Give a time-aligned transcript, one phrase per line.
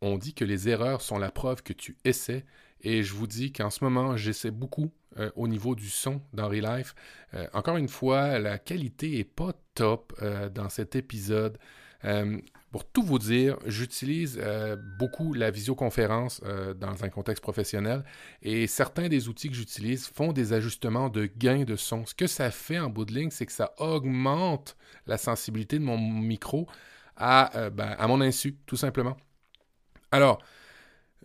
[0.00, 2.44] on dit que les erreurs sont la preuve que tu essaies.
[2.82, 6.48] Et je vous dis qu'en ce moment, j'essaie beaucoup euh, au niveau du son dans
[6.48, 6.94] Relife.
[7.34, 11.58] Euh, encore une fois, la qualité est pas top euh, dans cet épisode.
[12.70, 14.40] pour tout vous dire, j'utilise
[14.98, 16.40] beaucoup la visioconférence
[16.76, 18.04] dans un contexte professionnel
[18.42, 22.06] et certains des outils que j'utilise font des ajustements de gain de son.
[22.06, 24.76] Ce que ça fait en bout de ligne, c'est que ça augmente
[25.06, 26.68] la sensibilité de mon micro
[27.16, 29.16] à, ben, à mon insu, tout simplement.
[30.12, 30.40] Alors,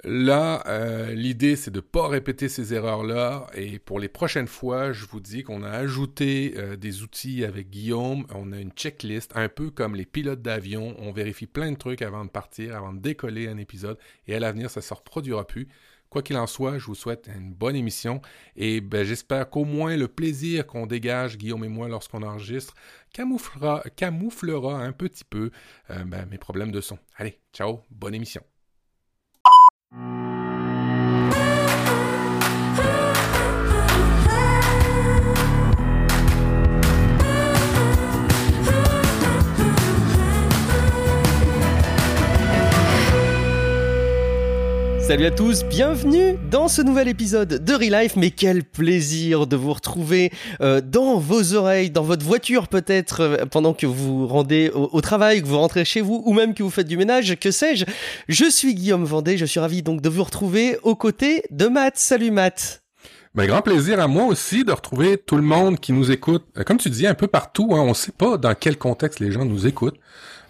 [0.03, 3.47] Là, euh, l'idée, c'est de ne pas répéter ces erreurs-là.
[3.53, 7.69] Et pour les prochaines fois, je vous dis qu'on a ajouté euh, des outils avec
[7.69, 8.25] Guillaume.
[8.33, 10.95] On a une checklist, un peu comme les pilotes d'avion.
[10.97, 13.97] On vérifie plein de trucs avant de partir, avant de décoller un épisode.
[14.27, 15.67] Et à l'avenir, ça ne se reproduira plus.
[16.09, 18.21] Quoi qu'il en soit, je vous souhaite une bonne émission.
[18.55, 22.73] Et ben, j'espère qu'au moins le plaisir qu'on dégage, Guillaume et moi, lorsqu'on enregistre,
[23.13, 25.51] camouflera, camouflera un petit peu
[25.91, 26.97] euh, ben, mes problèmes de son.
[27.17, 28.41] Allez, ciao, bonne émission.
[45.11, 48.15] Salut à tous, bienvenue dans ce nouvel épisode de Relife.
[48.15, 50.31] Mais quel plaisir de vous retrouver
[50.61, 55.41] euh, dans vos oreilles, dans votre voiture peut-être, euh, pendant que vous rendez au, travail,
[55.41, 57.83] que vous rentrez chez vous, ou même que vous faites du ménage, que sais-je.
[58.29, 61.97] Je suis Guillaume Vendée, je suis ravi donc de vous retrouver aux côtés de Matt.
[61.97, 62.81] Salut Matt.
[63.35, 66.45] Ben, grand plaisir à moi aussi de retrouver tout le monde qui nous écoute.
[66.57, 69.19] Euh, comme tu dis, un peu partout, hein, on ne sait pas dans quel contexte
[69.19, 69.99] les gens nous écoutent.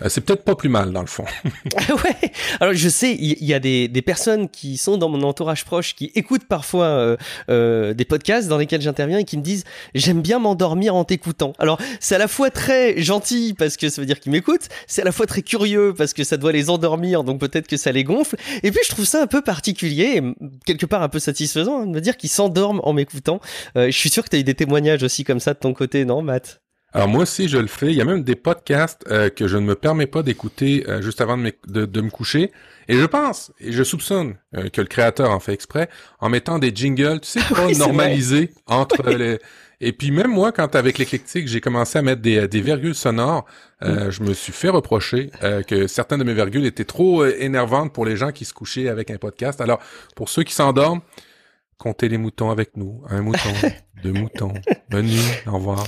[0.04, 1.26] Euh, c'est peut-être pas plus mal dans le fond.
[1.66, 2.32] ouais.
[2.60, 5.96] Alors je sais, il y, a des, des, personnes qui sont dans mon entourage proche
[5.96, 7.18] qui écoutent parfois euh,
[7.50, 11.54] euh, des podcasts dans lesquels j'interviens et qui me disent j'aime bien m'endormir en t'écoutant.
[11.60, 15.02] Alors c'est à la fois très gentil parce que ça veut dire qu'ils m'écoutent, c'est
[15.02, 17.92] à la fois très curieux parce que ça doit les endormir donc peut-être que ça
[17.92, 18.36] les gonfle.
[18.64, 20.22] Et puis je trouve ça un peu particulier et
[20.66, 23.40] quelque part un peu satisfaisant hein, de me dire qu'ils s'endorment en m'écoutant.
[23.76, 26.06] je suis sûr que tu as eu des témoignages aussi comme ça de ton côté,
[26.06, 26.61] non Matt?
[26.94, 27.88] Alors moi aussi, je le fais.
[27.88, 31.02] Il y a même des podcasts euh, que je ne me permets pas d'écouter euh,
[31.02, 32.52] juste avant de me, de, me, coucher.
[32.90, 36.60] Et je pense, et je soupçonne euh, que le créateur en fait exprès, en mettant
[36.60, 39.40] des jingles, tu sais, pas normalisés entre les...
[39.84, 43.46] Et puis même moi, quand avec l'éclectique, j'ai commencé à mettre des, des virgules sonores,
[43.82, 44.12] mm.
[44.12, 45.32] je me suis fait reprocher
[45.68, 49.10] que certaines de mes virgules étaient trop énervantes pour les gens qui se couchaient avec
[49.10, 49.60] un podcast.
[49.60, 49.80] Alors,
[50.16, 51.02] pour ceux qui s'endorment,
[51.80, 53.02] comptez les moutons avec nous.
[53.10, 53.50] Un mouton,
[54.04, 54.54] deux moutons.
[54.92, 55.88] Bonne nuit, au revoir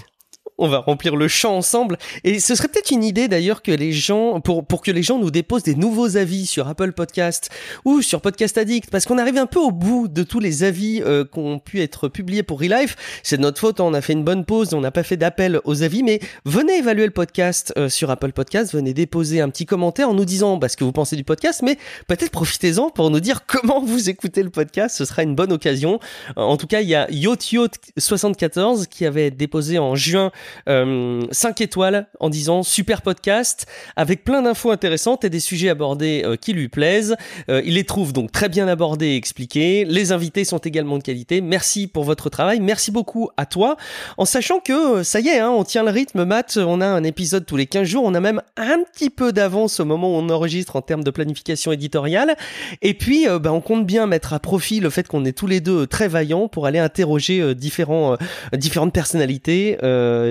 [0.57, 1.97] on va remplir le champ ensemble.
[2.23, 5.19] Et ce serait peut-être une idée d'ailleurs que les gens, pour, pour que les gens
[5.19, 7.49] nous déposent des nouveaux avis sur Apple Podcast
[7.85, 11.01] ou sur Podcast Addict, parce qu'on arrive un peu au bout de tous les avis
[11.03, 12.95] euh, qui ont pu être publiés pour Relife.
[13.23, 15.17] C'est de notre faute, hein, on a fait une bonne pause, on n'a pas fait
[15.17, 19.49] d'appel aux avis, mais venez évaluer le podcast euh, sur Apple Podcast, venez déposer un
[19.49, 21.77] petit commentaire en nous disant bah, ce que vous pensez du podcast, mais
[22.07, 25.99] peut-être profitez-en pour nous dire comment vous écoutez le podcast, ce sera une bonne occasion.
[26.35, 30.31] En tout cas, il y a YotYot74 qui avait déposé en juin
[30.65, 33.65] 5 euh, étoiles en disant super podcast
[33.95, 37.15] avec plein d'infos intéressantes et des sujets abordés euh, qui lui plaisent.
[37.49, 39.85] Euh, il les trouve donc très bien abordés et expliqués.
[39.85, 41.41] Les invités sont également de qualité.
[41.41, 42.59] Merci pour votre travail.
[42.59, 43.77] Merci beaucoup à toi.
[44.17, 46.57] En sachant que ça y est, hein, on tient le rythme, Matt.
[46.57, 48.03] On a un épisode tous les 15 jours.
[48.05, 51.11] On a même un petit peu d'avance au moment où on enregistre en termes de
[51.11, 52.35] planification éditoriale.
[52.81, 55.61] Et puis, bah, on compte bien mettre à profit le fait qu'on est tous les
[55.61, 58.17] deux très vaillants pour aller interroger différents,
[58.53, 59.77] différentes personnalités,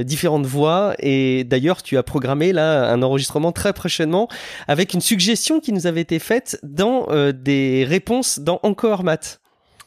[0.04, 4.28] différentes voix et d'ailleurs tu as programmé là un enregistrement très prochainement
[4.68, 9.40] avec une suggestion qui nous avait été faite dans euh, des réponses dans Encore Matt.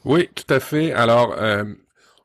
[0.04, 0.94] Oui, tout à fait.
[0.94, 1.64] Alors, euh,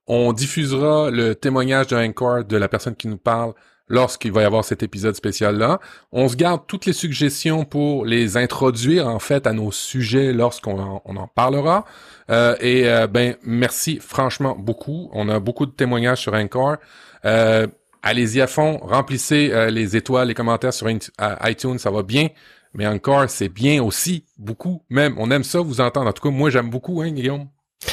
[0.07, 3.55] on diffusera le témoignage de Encore de la personne qui nous parle
[3.89, 5.81] lorsqu'il va y avoir cet épisode spécial-là.
[6.13, 10.79] On se garde toutes les suggestions pour les introduire en fait à nos sujets lorsqu'on
[10.79, 11.85] en, parlera.
[12.31, 15.11] Euh, et ben merci franchement beaucoup.
[15.13, 16.77] On a beaucoup de témoignages sur Encore.
[17.25, 17.67] Euh,
[18.03, 22.29] allez-y à fond, remplissez euh, les étoiles, les commentaires sur iTunes, ça va bien.
[22.75, 25.15] Mais encore, c'est bien aussi, beaucoup même.
[25.19, 26.09] On aime ça, vous entendre.
[26.09, 27.49] En tout cas, moi, j'aime beaucoup, hein, Guillaume?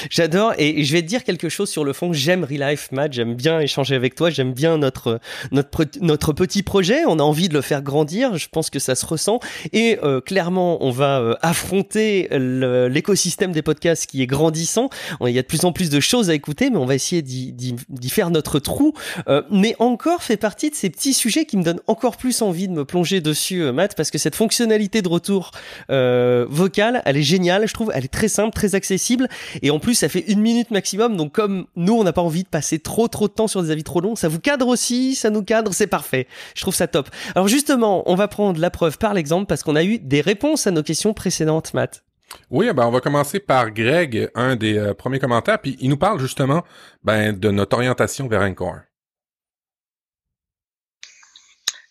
[0.10, 2.12] J'adore et je vais te dire quelque chose sur le fond.
[2.12, 5.20] J'aime Relife Matt, j'aime bien échanger avec toi, j'aime bien notre
[5.52, 7.06] notre notre petit projet.
[7.08, 8.38] On a envie de le faire grandir.
[8.38, 9.40] Je pense que ça se ressent
[9.72, 14.90] et euh, clairement on va euh, affronter l'écosystème des podcasts qui est grandissant.
[15.26, 17.22] Il y a de plus en plus de choses à écouter, mais on va essayer
[17.22, 18.94] d'y faire notre trou.
[19.30, 22.68] Euh, mais encore fait partie de ces petits sujets qui me donnent encore plus envie
[22.68, 25.52] de me plonger dessus, Matt, parce que cette fonctionnalité de retour
[25.88, 27.68] vocal, elle est géniale.
[27.68, 29.30] Je trouve, elle est très simple, très accessible
[29.62, 31.16] et en plus, ça fait une minute maximum.
[31.16, 33.70] Donc, comme nous, on n'a pas envie de passer trop, trop de temps sur des
[33.70, 36.26] avis trop longs, ça vous cadre aussi, ça nous cadre, c'est parfait.
[36.56, 37.12] Je trouve ça top.
[37.36, 40.66] Alors, justement, on va prendre la preuve par l'exemple parce qu'on a eu des réponses
[40.66, 42.04] à nos questions précédentes, Matt.
[42.50, 45.98] Oui, ben on va commencer par Greg, un des euh, premiers commentaires, puis il nous
[45.98, 46.64] parle justement
[47.04, 48.80] ben, de notre orientation vers Encore.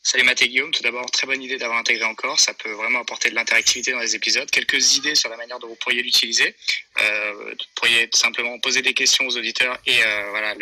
[0.09, 3.01] Salut Matt et Guillaume, tout d'abord, très bonne idée d'avoir intégré encore, ça peut vraiment
[3.01, 4.49] apporter de l'interactivité dans les épisodes.
[4.49, 6.55] Quelques idées sur la manière dont vous pourriez l'utiliser.
[7.01, 10.55] Euh, vous pourriez simplement poser des questions aux auditeurs et euh, voilà,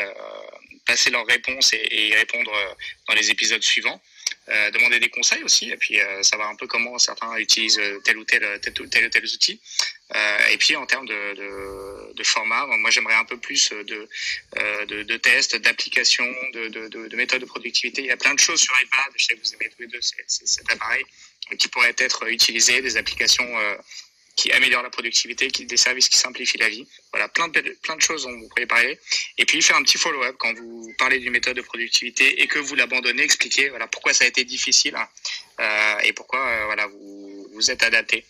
[0.87, 2.51] passer leurs réponses et, y répondre
[3.07, 4.01] dans les épisodes suivants.
[4.51, 8.19] Euh, demander des conseils aussi, et puis euh, savoir un peu comment certains utilisent tel
[8.19, 9.59] ou tel, tel, ou tel, tel outil.
[10.15, 14.07] Euh, et puis en termes de, de, de format, moi j'aimerais un peu plus de,
[14.87, 18.03] de, de tests, d'applications, de, de, de, méthodes de productivité.
[18.03, 19.87] Il y a plein de choses sur iPad, je sais que vous avez tous les
[19.87, 21.05] deux cet appareil,
[21.59, 23.49] qui pourraient être utilisés, des applications
[24.37, 26.87] qui améliore la productivité, qui, des services qui simplifient la vie.
[27.13, 28.99] Voilà, plein de, plein de choses dont vous pourriez parler.
[29.39, 32.59] Et puis faire un petit follow-up quand vous parlez d'une méthode de productivité et que
[32.59, 35.09] vous l'abandonnez, expliquer voilà, pourquoi ça a été difficile hein,
[35.61, 38.25] euh, et pourquoi euh, voilà, vous vous êtes adapté.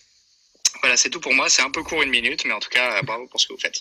[0.81, 1.49] Voilà, c'est tout pour moi.
[1.49, 3.61] C'est un peu court une minute, mais en tout cas, bravo pour ce que vous
[3.61, 3.81] faites.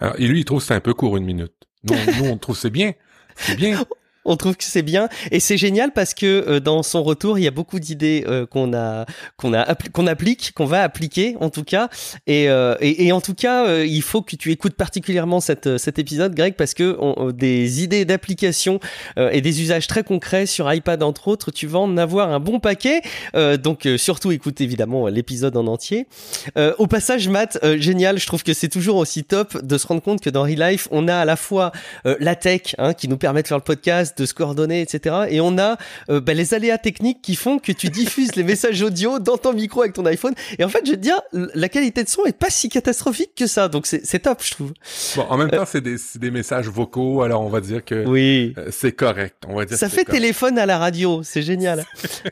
[0.00, 1.52] Alors, et lui, il trouve c'est un peu court une minute.
[1.84, 2.92] Nous, nous on trouve c'est bien.
[3.36, 3.86] C'est bien.
[4.26, 7.44] on trouve que c'est bien et c'est génial parce que euh, dans son retour, il
[7.44, 9.06] y a beaucoup d'idées euh, qu'on a
[9.36, 11.88] qu'on a qu'on applique, qu'on va appliquer en tout cas.
[12.26, 15.98] Et, euh, et, et, en tout cas, il faut que tu écoutes particulièrement cette, cet
[15.98, 18.80] épisode, Greg, parce que on, des idées d'application
[19.16, 22.60] et des usages très concrets sur iPad entre autres, tu vas en avoir un bon
[22.60, 23.02] paquet.
[23.58, 26.06] donc surtout écoute évidemment l'épisode en entier.
[26.78, 28.18] au passage, Matt, génial.
[28.18, 30.88] Je trouve que c'est toujours aussi top de se rendre compte que dans Real Life,
[30.90, 31.72] on a à la fois
[32.04, 35.26] la tech hein, qui nous permet de faire le podcast de se coordonner, etc.
[35.30, 35.76] Et on a
[36.10, 39.52] euh, bah, les aléas techniques qui font que tu diffuses les messages audio dans ton
[39.52, 40.34] micro avec ton iPhone.
[40.58, 43.34] Et en fait, je veux te dire, la qualité de son est pas si catastrophique
[43.36, 43.68] que ça.
[43.68, 44.72] Donc c'est top, je trouve.
[45.16, 48.54] Bon, en même temps, c'est des, des, messages vocaux, alors on va dire que oui.
[48.58, 49.36] Euh, c'est correct.
[49.48, 51.84] On va dire ça fait téléphone à la radio, c'est génial.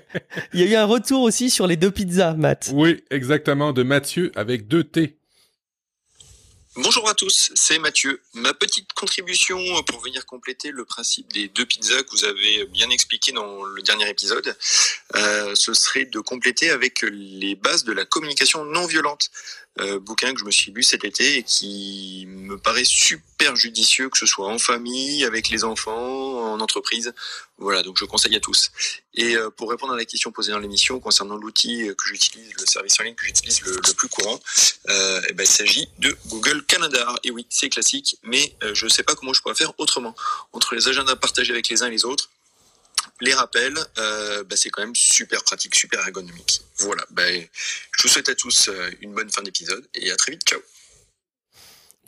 [0.53, 2.73] Il y a eu un retour aussi sur les deux pizzas, Matt.
[2.75, 5.17] Oui, exactement, de Mathieu avec deux T.
[6.77, 8.21] Bonjour à tous, c'est Mathieu.
[8.33, 12.91] Ma petite contribution pour venir compléter le principe des deux pizzas que vous avez bien
[12.91, 14.57] expliqué dans le dernier épisode,
[15.15, 19.31] euh, ce serait de compléter avec les bases de la communication non violente.
[19.81, 24.09] Euh, bouquin que je me suis lu cet été et qui me paraît super judicieux,
[24.09, 27.13] que ce soit en famille, avec les enfants, en entreprise.
[27.59, 28.71] Voilà, donc je conseille à tous.
[29.15, 32.67] Et euh, pour répondre à la question posée dans l'émission concernant l'outil que j'utilise, le
[32.67, 34.41] service en ligne que j'utilise le, plus courant,
[34.89, 37.19] euh, eh ben, il s'agit de Google Calendar.
[37.23, 40.15] Et oui, c'est classique, mais euh, je ne sais pas comment je pourrais faire autrement.
[40.53, 42.31] Entre les agendas partagés avec les uns et les autres,
[43.25, 46.61] les rappels, euh, bah, c'est quand même super pratique, super ergonomique.
[46.79, 50.33] Voilà, bah, je vous souhaite à tous euh, une bonne fin d'épisode et à très
[50.33, 50.61] vite, ciao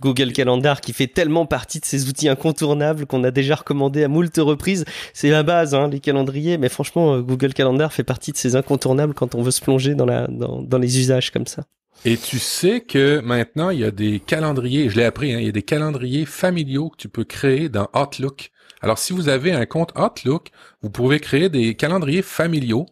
[0.02, 4.08] Google Calendar qui fait tellement partie de ces outils incontournables qu'on a déjà recommandé à
[4.08, 4.84] moult reprises.
[5.14, 8.56] C'est la base, hein, les calendriers, mais franchement, euh, Google Calendar fait partie de ces
[8.56, 11.64] incontournables quand on veut se plonger dans, la, dans, dans les usages comme ça.
[12.04, 15.46] Et tu sais que maintenant, il y a des calendriers, je l'ai appris, hein, il
[15.46, 18.50] y a des calendriers familiaux que tu peux créer dans Outlook.
[18.80, 20.50] Alors, si vous avez un compte Outlook,
[20.82, 22.86] vous pouvez créer des calendriers familiaux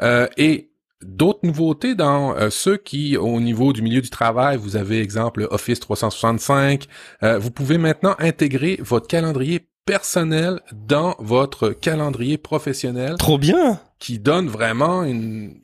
[0.00, 0.70] euh, et
[1.02, 5.46] d'autres nouveautés dans euh, ceux qui, au niveau du milieu du travail, vous avez exemple
[5.50, 6.86] Office 365.
[7.22, 13.16] Euh, vous pouvez maintenant intégrer votre calendrier personnel dans votre calendrier professionnel.
[13.18, 13.80] Trop bien.
[13.98, 15.60] Qui donne vraiment une,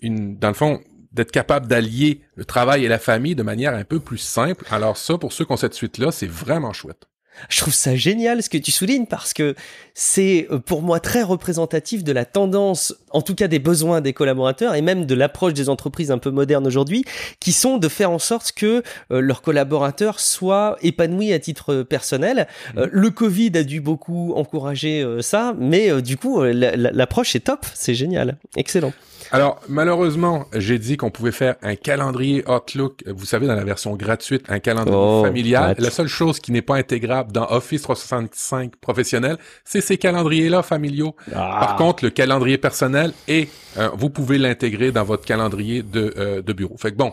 [0.00, 0.80] une dans le fond,
[1.12, 4.64] d'être capable d'allier le travail et la famille de manière un peu plus simple.
[4.70, 7.06] Alors ça, pour ceux qui ont cette suite-là, c'est vraiment chouette.
[7.48, 9.54] Je trouve ça génial ce que tu soulignes parce que
[9.94, 14.12] c'est euh, pour moi très représentatif de la tendance, en tout cas des besoins des
[14.12, 17.04] collaborateurs et même de l'approche des entreprises un peu modernes aujourd'hui,
[17.40, 22.48] qui sont de faire en sorte que euh, leurs collaborateurs soient épanouis à titre personnel.
[22.76, 22.90] Euh, mmh.
[22.92, 28.36] le Covid a dû beaucoup encourager ça, mais du coup l'approche est top, c'est génial,
[28.56, 28.92] excellent.
[29.30, 33.94] Alors, malheureusement, j'ai dit qu'on pouvait faire un calendrier Outlook, vous savez, dans la version
[33.96, 35.74] gratuite, un calendrier oh, familial.
[35.78, 41.14] La seule chose qui n'est pas intégrable dans Office 365 professionnel, c'est ces calendriers-là familiaux.
[41.34, 41.58] Ah.
[41.60, 46.42] Par contre, le calendrier personnel, et euh, vous pouvez l'intégrer dans votre calendrier de, euh,
[46.42, 46.76] de bureau.
[46.76, 47.12] Fait que bon,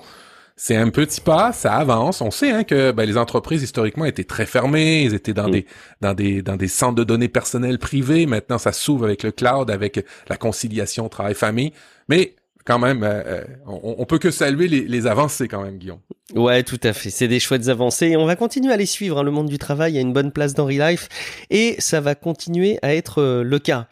[0.55, 2.21] c'est un petit pas, ça avance.
[2.21, 5.51] On sait hein, que ben, les entreprises historiquement étaient très fermées, ils étaient dans mm.
[5.51, 5.65] des
[6.01, 8.25] dans des dans des centres de données personnelles privés.
[8.25, 11.73] Maintenant, ça s'ouvre avec le cloud, avec la conciliation travail-famille.
[12.09, 15.99] Mais quand même, euh, euh, on, peut que saluer les, avancées quand même, Guillaume.
[16.35, 17.09] Ouais, tout à fait.
[17.09, 19.19] C'est des chouettes avancées et on va continuer à les suivre.
[19.19, 19.23] Hein.
[19.23, 21.09] Le monde du travail a une bonne place dans Relife
[21.49, 23.87] et ça va continuer à être euh, le cas.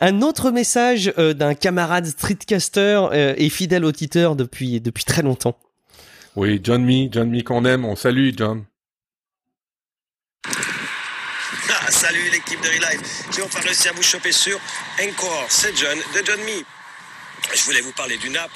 [0.00, 5.58] Un autre message d'un camarade streetcaster et fidèle auditeur depuis depuis très longtemps.
[6.36, 7.84] Oui, John Me, John Me qu'on aime.
[7.84, 8.64] On salue, John.
[10.46, 13.02] Ah, salut l'équipe de Relive.
[13.30, 14.58] J'ai enfin réussi à vous choper sur
[15.06, 15.44] Encore.
[15.50, 16.79] C'est John de John Me.
[17.54, 18.50] Je voulais vous parler d'une app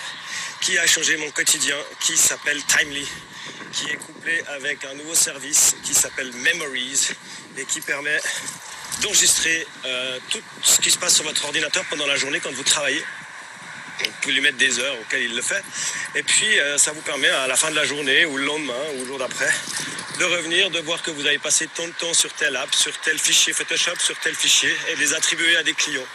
[0.60, 3.06] qui a changé mon quotidien, qui s'appelle Timely,
[3.72, 7.10] qui est couplée avec un nouveau service qui s'appelle Memories
[7.58, 8.20] et qui permet
[9.02, 12.62] d'enregistrer euh, tout ce qui se passe sur votre ordinateur pendant la journée quand vous
[12.62, 13.04] travaillez.
[13.98, 15.62] Vous pouvez lui mettre des heures auxquelles il le fait.
[16.14, 18.82] Et puis, euh, ça vous permet à la fin de la journée ou le lendemain
[18.96, 19.50] ou le jour d'après
[20.18, 22.96] de revenir, de voir que vous avez passé tant de temps sur telle app, sur
[23.00, 26.06] tel fichier Photoshop, sur tel fichier et de les attribuer à des clients.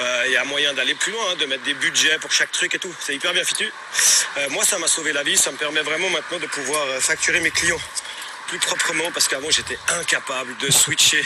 [0.00, 2.52] Euh, Il y a moyen d'aller plus loin, hein, de mettre des budgets pour chaque
[2.52, 2.94] truc et tout.
[3.00, 3.70] C'est hyper bien fichu.
[4.38, 5.36] Euh, moi, ça m'a sauvé la vie.
[5.36, 7.80] Ça me permet vraiment maintenant de pouvoir euh, facturer mes clients
[8.48, 11.24] plus proprement parce qu'avant j'étais incapable de switcher,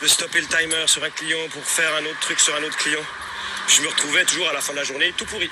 [0.00, 2.78] de stopper le timer sur un client pour faire un autre truc sur un autre
[2.78, 3.02] client.
[3.68, 5.50] Je me retrouvais toujours à la fin de la journée tout pourri.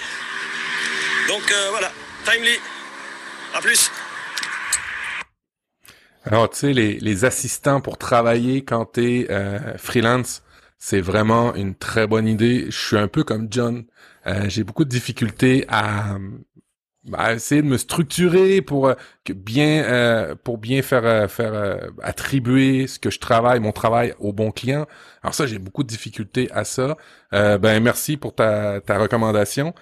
[1.28, 1.92] Donc voilà,
[2.24, 2.58] Timely.
[3.54, 3.90] À plus.
[6.24, 10.42] Alors, tu sais, les, assistants pour travailler quand t'es euh, freelance,
[10.84, 12.66] c'est vraiment une très bonne idée.
[12.68, 13.84] Je suis un peu comme John.
[14.26, 16.18] Euh, J'ai beaucoup de difficultés à,
[17.30, 18.94] essayer de me structurer pour euh,
[19.28, 24.50] bien euh, pour bien faire faire attribuer ce que je travaille, mon travail au bon
[24.50, 24.86] client.
[25.22, 26.96] Alors ça, j'ai beaucoup de difficultés à ça.
[27.30, 29.74] Ben merci pour ta, ta recommandation.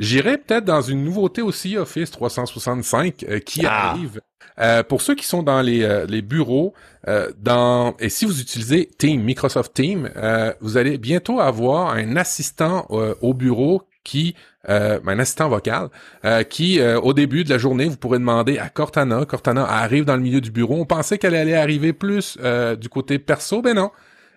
[0.00, 3.90] J'irai peut-être dans une nouveauté aussi, Office 365, euh, qui Ah.
[3.90, 4.20] arrive.
[4.58, 6.74] Euh, pour ceux qui sont dans les, euh, les bureaux,
[7.06, 12.16] euh, dans et si vous utilisez Team, Microsoft Team, euh, vous allez bientôt avoir un
[12.16, 14.34] assistant euh, au bureau qui,
[14.68, 15.88] euh, un assistant vocal,
[16.24, 19.24] euh, qui euh, au début de la journée, vous pourrez demander à Cortana.
[19.24, 20.76] Cortana arrive dans le milieu du bureau.
[20.80, 23.90] On pensait qu'elle allait arriver plus euh, du côté perso, ben non.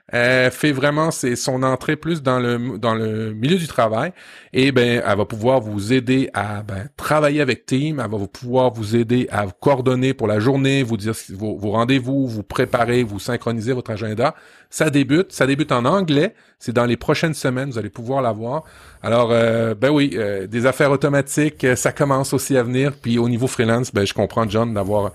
[0.09, 4.11] Elle fait vraiment c'est son entrée plus dans le milieu du travail
[4.51, 8.73] et ben elle va pouvoir vous aider à ben, travailler avec Team, elle va pouvoir
[8.73, 13.03] vous aider à vous coordonner pour la journée, vous dire vos, vos rendez-vous, vous préparer,
[13.03, 14.35] vous synchroniser votre agenda.
[14.69, 18.63] Ça débute, ça débute en anglais, c'est dans les prochaines semaines, vous allez pouvoir l'avoir.
[19.01, 22.91] Alors euh, ben oui, euh, des affaires automatiques, euh, ça commence aussi à venir.
[23.01, 25.13] Puis au niveau freelance, ben je comprends John d'avoir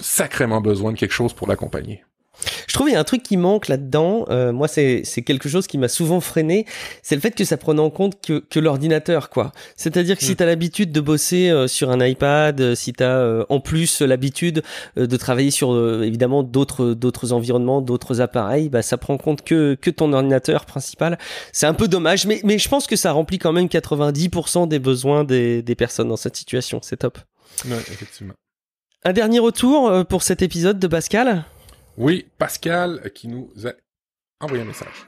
[0.00, 2.04] sacrément besoin de quelque chose pour l'accompagner.
[2.66, 4.24] Je trouve il y a un truc qui manque là-dedans.
[4.30, 6.64] Euh, moi, c'est quelque chose qui m'a souvent freiné.
[7.02, 9.52] C'est le fait que ça prenne en compte que, que l'ordinateur, quoi.
[9.76, 10.36] C'est-à-dire que si Mm.
[10.36, 14.00] tu as l'habitude de bosser euh, sur un iPad, euh, si tu as en plus
[14.00, 14.62] l'habitude
[14.98, 19.18] euh, de travailler sur euh, évidemment d'autres d'autres environnements, d'autres appareils, bah, ça prend en
[19.18, 21.18] compte que, que ton ordinateur principal.
[21.52, 24.78] C'est un peu dommage, mais, mais je pense que ça remplit quand même 90% des
[24.78, 26.80] besoins des, des personnes dans cette situation.
[26.82, 27.18] C'est top.
[27.66, 28.34] Ouais, effectivement.
[29.04, 31.44] Un dernier retour euh, pour cet épisode de Pascal?
[31.96, 33.72] Oui, Pascal qui nous a
[34.40, 35.06] envoyé un message.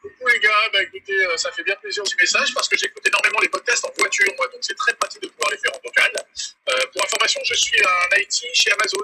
[0.00, 3.02] Coucou les gars, bah écoutez, euh, ça fait bien plaisir ce message parce que j'écoute
[3.06, 6.12] énormément les podcasts en voiture, donc c'est très pratique de pouvoir les faire en vocal.
[6.68, 8.98] Euh, pour information, je suis un IT chez Amazon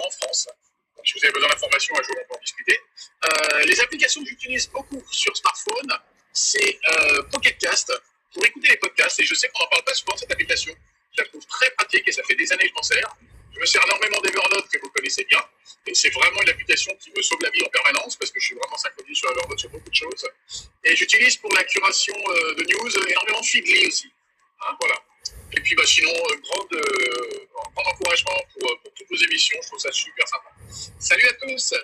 [0.00, 0.48] en France.
[0.96, 2.80] Donc si vous avez besoin d'informations, un jour on peut en discuter.
[3.26, 5.92] Euh, les applications que j'utilise beaucoup sur smartphone,
[6.32, 6.78] c'est
[7.30, 7.92] Pocket Cast
[8.32, 9.20] pour écouter les podcasts.
[9.20, 10.74] Et je sais qu'on n'en parle pas souvent cette application.
[11.14, 13.16] Je la trouve très pratique et ça fait des années que je m'en sers.
[13.54, 15.40] Je me sers énormément d'Evernote que vous connaissez bien.
[15.86, 18.46] Et c'est vraiment une application qui me sauve la vie en permanence parce que je
[18.46, 20.26] suis vraiment synchronisé sur Evernote sur beaucoup de choses.
[20.84, 24.10] Et j'utilise pour la curation euh, de news euh, énormément Feedly aussi.
[24.66, 24.94] Hein, voilà.
[25.56, 29.58] Et puis bah, sinon, euh, grande, euh, grand encouragement pour, pour toutes vos émissions.
[29.62, 30.50] Je trouve ça super sympa.
[30.98, 31.74] Salut à tous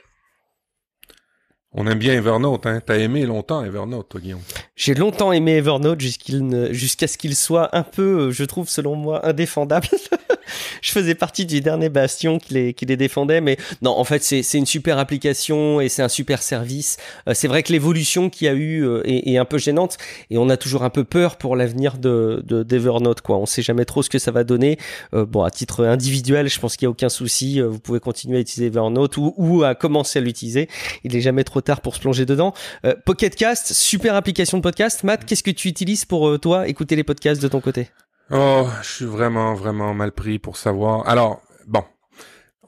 [1.73, 2.81] On aime bien Evernote, hein.
[2.85, 4.43] T'as aimé longtemps Evernote, toi, Guillaume.
[4.75, 9.27] J'ai longtemps aimé Evernote ne- jusqu'à ce qu'il soit un peu, je trouve, selon moi,
[9.27, 9.89] indéfendable.
[10.83, 14.23] je faisais partie du dernier bastion qui les, qui les défendait, mais non, en fait,
[14.23, 16.97] c'est une super application et c'est un super service.
[17.29, 19.97] Euh, c'est vrai que l'évolution qu'il y a eu euh, est, est un peu gênante
[20.31, 23.39] et on a toujours un peu peur pour l'avenir de de- d'Evernote, quoi.
[23.39, 24.79] On sait jamais trop ce que ça va donner.
[25.15, 27.61] Euh, bon, à titre individuel, je pense qu'il y a aucun souci.
[27.61, 30.69] Euh, Vous pouvez continuer à utiliser Evernote ou, ou à commencer à l'utiliser.
[31.05, 32.53] Il est jamais trop tard pour se plonger dedans.
[32.85, 35.05] Euh, Pocket Cast, super application de podcast.
[35.05, 37.89] Matt, qu'est-ce que tu utilises pour euh, toi écouter les podcasts de ton côté?
[38.31, 41.09] Oh, je suis vraiment, vraiment mal pris pour savoir.
[41.09, 41.83] Alors, bon.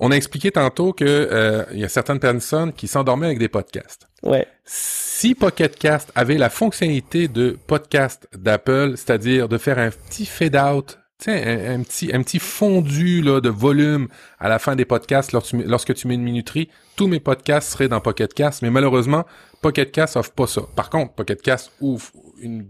[0.02, 3.50] On a expliqué tantôt que euh, il y a certaines personnes qui s'endormaient avec des
[3.50, 4.08] podcasts.
[4.22, 4.46] Ouais.
[4.64, 10.98] Si Pocket Cast avait la fonctionnalité de podcast d'Apple, c'est-à-dire de faire un petit fade-out,
[11.26, 15.50] un, un petit, un petit fondu là, de volume à la fin des podcasts lorsque
[15.50, 18.70] tu, mets- lorsque tu mets une minuterie, tous mes podcasts seraient dans Pocket Cast, mais
[18.70, 19.26] malheureusement,
[19.60, 20.62] Pocket Cast offre pas ça.
[20.76, 22.06] Par contre, Pocket Cast ouvre
[22.40, 22.68] une,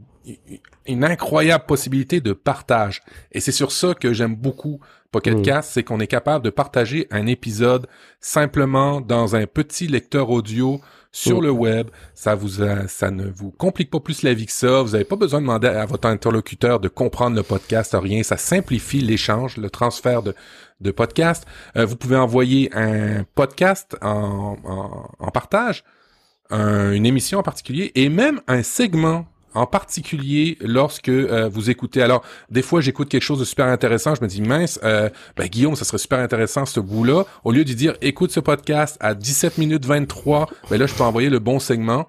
[0.86, 3.02] une incroyable possibilité de partage.
[3.32, 4.80] Et c'est sur ça que j'aime beaucoup
[5.12, 5.42] Pocket.
[5.42, 7.88] Cast, c'est qu'on est capable de partager un épisode
[8.20, 11.88] simplement dans un petit lecteur audio sur le web.
[12.14, 14.82] Ça vous a- ça ne vous complique pas plus la vie que ça.
[14.82, 18.22] Vous n'avez pas besoin de demander à votre interlocuteur de comprendre le podcast, rien.
[18.22, 20.32] Ça simplifie l'échange, le transfert de,
[20.80, 21.44] de podcast.
[21.76, 25.82] Euh, vous pouvez envoyer un podcast en, en, en partage,
[26.50, 32.02] un- une émission en particulier, et même un segment en particulier lorsque euh, vous écoutez.
[32.02, 35.46] Alors, des fois, j'écoute quelque chose de super intéressant, je me dis, mince, euh, ben,
[35.46, 37.24] Guillaume, ça serait super intéressant ce bout-là.
[37.44, 41.04] Au lieu de dire, écoute ce podcast à 17 minutes 23, ben là, je peux
[41.04, 42.06] envoyer le bon segment.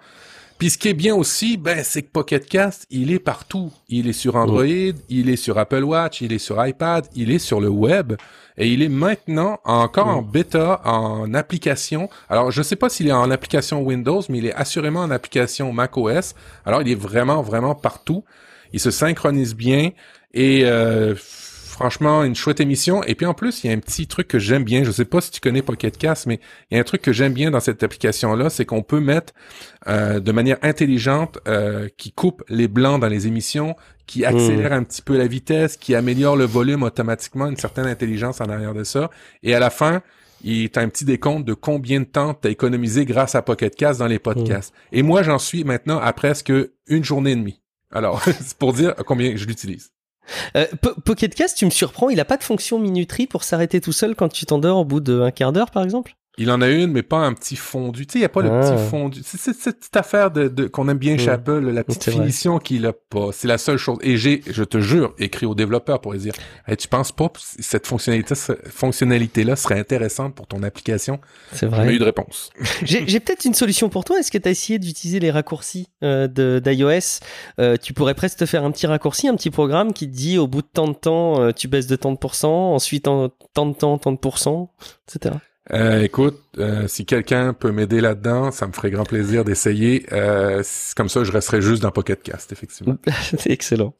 [0.62, 3.74] Puis ce qui est bien aussi, ben, c'est que Pocket Cast, il est partout.
[3.90, 4.64] Il est sur Android,
[5.10, 8.14] il est sur Apple Watch, il est sur iPad, il est sur le web.
[8.60, 12.12] Et il est maintenant encore en bêta, en application.
[12.30, 15.74] Alors, je sais pas s'il est en application Windows, mais il est assurément en application
[15.74, 16.36] macOS.
[16.64, 18.24] Alors, il est vraiment, vraiment partout.
[18.72, 19.90] Il se synchronise bien.
[20.36, 21.16] Et euh,
[21.82, 23.04] franchement, une chouette émission.
[23.06, 24.84] Et puis en plus, il y a un petit truc que j'aime bien.
[24.84, 27.12] Je sais pas si tu connais Pocket Cast, mais il y a un truc que
[27.12, 29.34] j'aime bien dans cette application-là, c'est qu'on peut mettre
[29.88, 34.84] euh, de manière intelligente euh, qui coupe les blancs dans les émissions, qui accélère un
[34.84, 38.84] petit peu la vitesse, qui améliore le volume automatiquement, une certaine intelligence en arrière de
[38.84, 39.10] ça.
[39.42, 40.04] Et à la fin,
[40.44, 43.76] il est un petit décompte de combien de temps tu as économisé grâce à Pocket
[43.76, 44.72] Cast dans les podcasts.
[44.92, 46.54] Et moi, j'en suis maintenant à presque
[46.86, 47.60] une journée et demie.
[47.92, 49.92] Alors, c'est pour dire combien je l'utilise.
[50.56, 53.82] Euh, Po- Pocket Cast, tu me surprends, il a pas de fonction minuterie pour s'arrêter
[53.82, 56.16] tout seul quand tu t'endors au bout d'un quart d'heure, par exemple?
[56.38, 58.08] Il en a une, mais pas un petit fondu.
[58.08, 58.62] Tu sais, il n'y a pas le Ah.
[58.62, 59.22] petit fondu.
[59.24, 61.34] C'est c'est cette petite affaire de, de- qu'on aime bien chez Mm.
[61.34, 62.14] Apple, la petite vrai.
[62.14, 63.30] finition qu'il a pas.
[63.34, 63.98] C'est la seule chose.
[64.02, 66.34] Et j'ai, je te jure, écrit aux développeurs pour les dire,
[66.68, 68.34] hey, tu penses pas que cette fonctionnalité,
[68.70, 71.20] fonctionnalité-là serait intéressante pour ton application?
[71.52, 72.50] C'est J'ai jamais eu de réponse.
[72.84, 74.18] J'ai j'ai peut-être une solution pour toi.
[74.20, 76.28] Est-ce que tu as essayé d'utiliser les raccourcis euh,
[76.60, 77.20] d'iOS?
[77.60, 80.38] Euh, Tu pourrais presque te faire un petit raccourci, un petit programme qui te dit
[80.38, 83.30] au bout de tant de temps, euh, tu baisses de tant de pourcents, ensuite en
[83.54, 84.72] tant de temps, tant de pourcents,
[85.08, 85.36] etc.
[85.70, 90.06] Euh, écoute, euh, si quelqu'un peut m'aider là-dedans, ça me ferait grand plaisir d'essayer.
[90.12, 90.64] Euh,
[90.96, 92.98] comme ça, je resterai juste dans Pocket Cast, effectivement.
[93.46, 93.94] Excellent.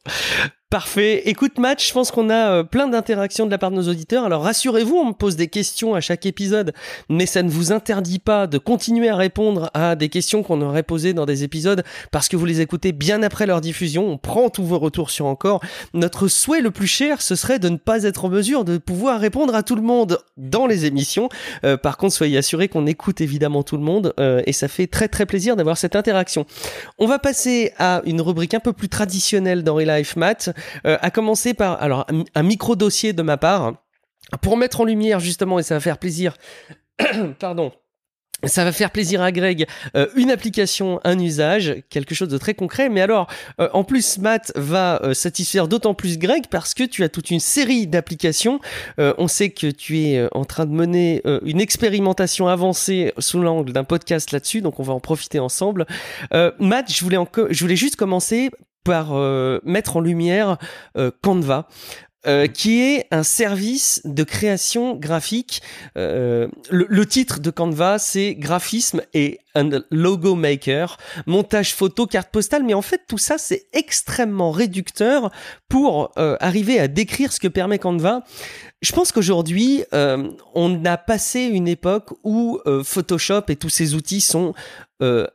[0.72, 1.28] Parfait.
[1.28, 4.24] Écoute, match, je pense qu'on a euh, plein d'interactions de la part de nos auditeurs.
[4.24, 6.72] Alors rassurez-vous, on me pose des questions à chaque épisode,
[7.10, 10.82] mais ça ne vous interdit pas de continuer à répondre à des questions qu'on aurait
[10.82, 14.08] posées dans des épisodes parce que vous les écoutez bien après leur diffusion.
[14.08, 15.60] On prend tous vos retours sur encore.
[15.92, 19.20] Notre souhait le plus cher, ce serait de ne pas être en mesure de pouvoir
[19.20, 21.28] répondre à tout le monde dans les émissions.
[21.64, 24.86] Euh, par contre, soyez assurés qu'on écoute évidemment tout le monde euh, et ça fait
[24.86, 26.46] très très plaisir d'avoir cette interaction.
[26.98, 30.50] On va passer à une rubrique un peu plus traditionnelle dans Relife Math,
[30.86, 33.74] euh, à commencer par alors un, un micro dossier de ma part
[34.40, 36.36] pour mettre en lumière justement et ça va faire plaisir.
[37.38, 37.72] Pardon.
[38.44, 42.54] Ça va faire plaisir à Greg, euh, une application, un usage, quelque chose de très
[42.54, 42.88] concret.
[42.88, 43.28] Mais alors,
[43.60, 47.30] euh, en plus, Matt va euh, satisfaire d'autant plus Greg parce que tu as toute
[47.30, 48.60] une série d'applications.
[48.98, 53.84] On sait que tu es en train de mener une expérimentation avancée sous l'angle d'un
[53.84, 55.86] podcast là-dessus, donc on va en profiter ensemble.
[56.58, 57.18] Matt, je voulais,
[57.50, 58.50] je voulais juste commencer
[58.84, 59.12] par
[59.64, 60.58] mettre en lumière
[60.96, 61.68] euh, Canva.
[62.26, 65.60] Euh, qui est un service de création graphique.
[65.96, 72.30] Euh, le, le titre de Canva, c'est graphisme et un logo maker, montage photo, carte
[72.30, 72.62] postale.
[72.64, 75.30] Mais en fait, tout ça, c'est extrêmement réducteur
[75.68, 78.24] pour euh, arriver à décrire ce que permet Canva.
[78.82, 83.94] Je pense qu'aujourd'hui, euh, on a passé une époque où euh, Photoshop et tous ces
[83.94, 84.54] outils sont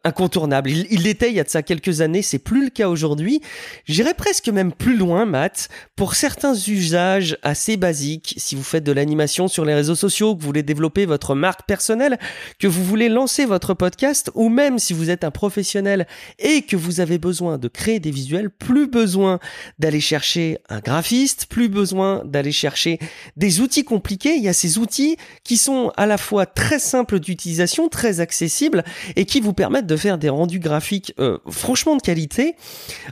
[0.06, 0.70] incontournables.
[0.70, 3.42] Il, il l'était il y a de ça quelques années, c'est plus le cas aujourd'hui.
[3.84, 5.68] J'irais presque même plus loin, Matt.
[5.98, 10.40] Pour certains usages assez basiques, si vous faites de l'animation sur les réseaux sociaux, que
[10.40, 12.18] vous voulez développer votre marque personnelle,
[12.60, 16.08] que vous voulez lancer votre podcast, ou même si vous êtes un professionnel
[16.40, 19.40] et que vous avez besoin de créer des visuels, plus besoin
[19.80, 23.00] d'aller chercher un graphiste, plus besoin d'aller chercher
[23.36, 24.36] des outils compliqués.
[24.36, 28.84] Il y a ces outils qui sont à la fois très simples d'utilisation, très accessibles
[29.16, 32.56] et qui vous permettent de faire des rendus graphiques euh, franchement de qualité.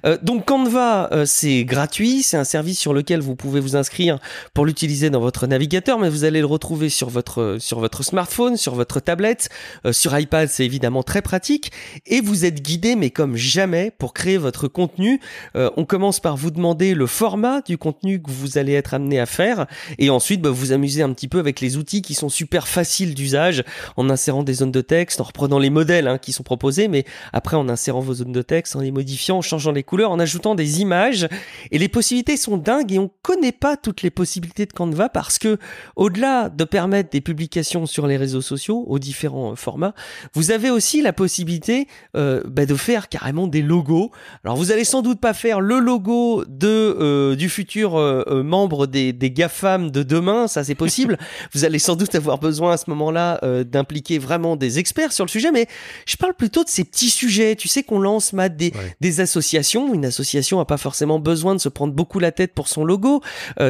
[0.06, 4.20] Euh, donc Canva, euh, c'est gratuit, c'est un service sur lequel vous pouvez vous inscrire
[4.54, 8.58] pour l'utiliser dans votre navigateur, mais vous allez le retrouver sur votre sur votre smartphone,
[8.58, 9.50] sur votre tablette,
[9.92, 11.72] sur iPad, c'est évidemment très pratique
[12.06, 15.20] et vous êtes guidé mais comme jamais pour créer votre contenu.
[15.56, 19.20] Euh, on commence par vous demander le format du contenu que vous allez être amené
[19.20, 19.66] à faire
[19.98, 23.16] et ensuite bah, vous amuser un petit peu avec les outils qui sont super faciles
[23.16, 23.64] d'usage
[23.98, 27.06] en insérant des zones de texte, en reprenant les modèles hein, qui sont proposés, mais
[27.34, 30.20] après en insérant vos zones de texte, en les modifiant, en changeant les couleurs, en
[30.20, 31.28] ajoutant des images.
[31.72, 35.40] Et les possibilités sont dingues et on connaît pas toutes les possibilités de Canva parce
[35.40, 35.58] que
[35.96, 39.94] au-delà de permettre des publications sur les réseaux sociaux aux différents euh, formats,
[40.34, 44.12] vous avez aussi la possibilité euh, bah, de faire carrément des logos.
[44.44, 48.86] Alors vous allez sans doute pas faire le logo de euh, du futur euh, membre
[48.86, 51.18] des, des GAFAM de demain, ça c'est possible.
[51.54, 55.30] vous allez sans doute avoir besoin à ce moment-là d'impliquer vraiment des experts sur le
[55.30, 55.68] sujet, mais
[56.06, 57.56] je parle plutôt de ces petits sujets.
[57.56, 59.94] Tu sais qu'on lance Matt, des, des associations.
[59.94, 63.22] Une association a pas forcément besoin de se prendre beaucoup la tête pour son logo.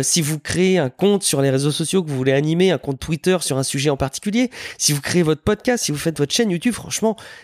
[0.02, 3.00] si vous créez un compte sur les réseaux sociaux que vous voulez animer, un compte
[3.00, 6.34] Twitter sur un sujet en particulier, si vous créez votre podcast, si vous faites votre
[6.34, 6.95] chaîne YouTube, franchement,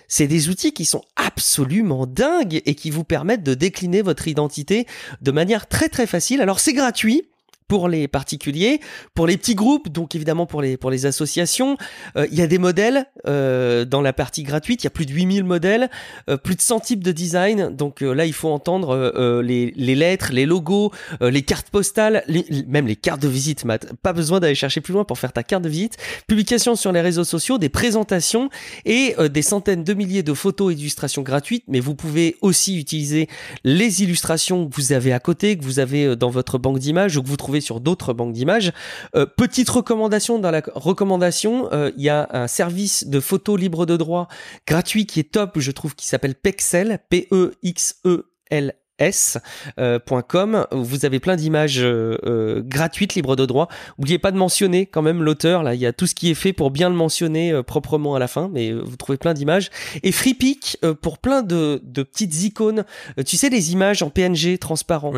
[0.07, 4.85] c'est des outils qui sont absolument dingues et qui vous permettent de décliner votre identité
[5.21, 6.41] de manière très très facile.
[6.41, 7.30] Alors c'est gratuit
[7.71, 8.81] pour les particuliers,
[9.13, 11.77] pour les petits groupes, donc évidemment pour les, pour les associations.
[12.17, 15.05] Euh, il y a des modèles euh, dans la partie gratuite, il y a plus
[15.05, 15.89] de 8000 modèles,
[16.29, 17.73] euh, plus de 100 types de design.
[17.73, 22.25] Donc là, il faut entendre les, les, lettres, les logos, les cartes postales,
[22.67, 23.93] même les cartes de visite, Matt.
[24.01, 25.95] Pas besoin d'aller chercher plus loin pour faire ta carte de visite.
[26.27, 28.49] Publication sur les réseaux sociaux, des présentations
[28.83, 31.63] et des centaines de milliers de photos et d'illustrations gratuites.
[31.69, 33.29] Mais vous pouvez aussi utiliser
[33.63, 37.23] les illustrations que vous avez à côté, que vous avez dans votre banque d'images ou
[37.23, 38.73] que vous trouvez sur d'autres banques d'images.
[39.15, 43.85] Euh, petite recommandation dans la recommandation, euh, il y a un service de photos libre
[43.85, 44.27] de droit
[44.67, 50.55] gratuit qui est top, je trouve, qui s'appelle Pexel, P-E-X-E-L s.com.
[50.55, 53.67] Euh, vous avez plein d'images euh, euh, gratuites, libres de droit.
[53.97, 55.63] N'oubliez pas de mentionner quand même l'auteur.
[55.63, 58.19] Là, il y a tout ce qui est fait pour bien le mentionner proprement à
[58.19, 59.69] la fin, mais vous trouvez plein d'images.
[60.03, 62.83] Et FreePic pour plein de, de, petites icônes.
[63.25, 65.11] tu sais, les images en PNG transparent.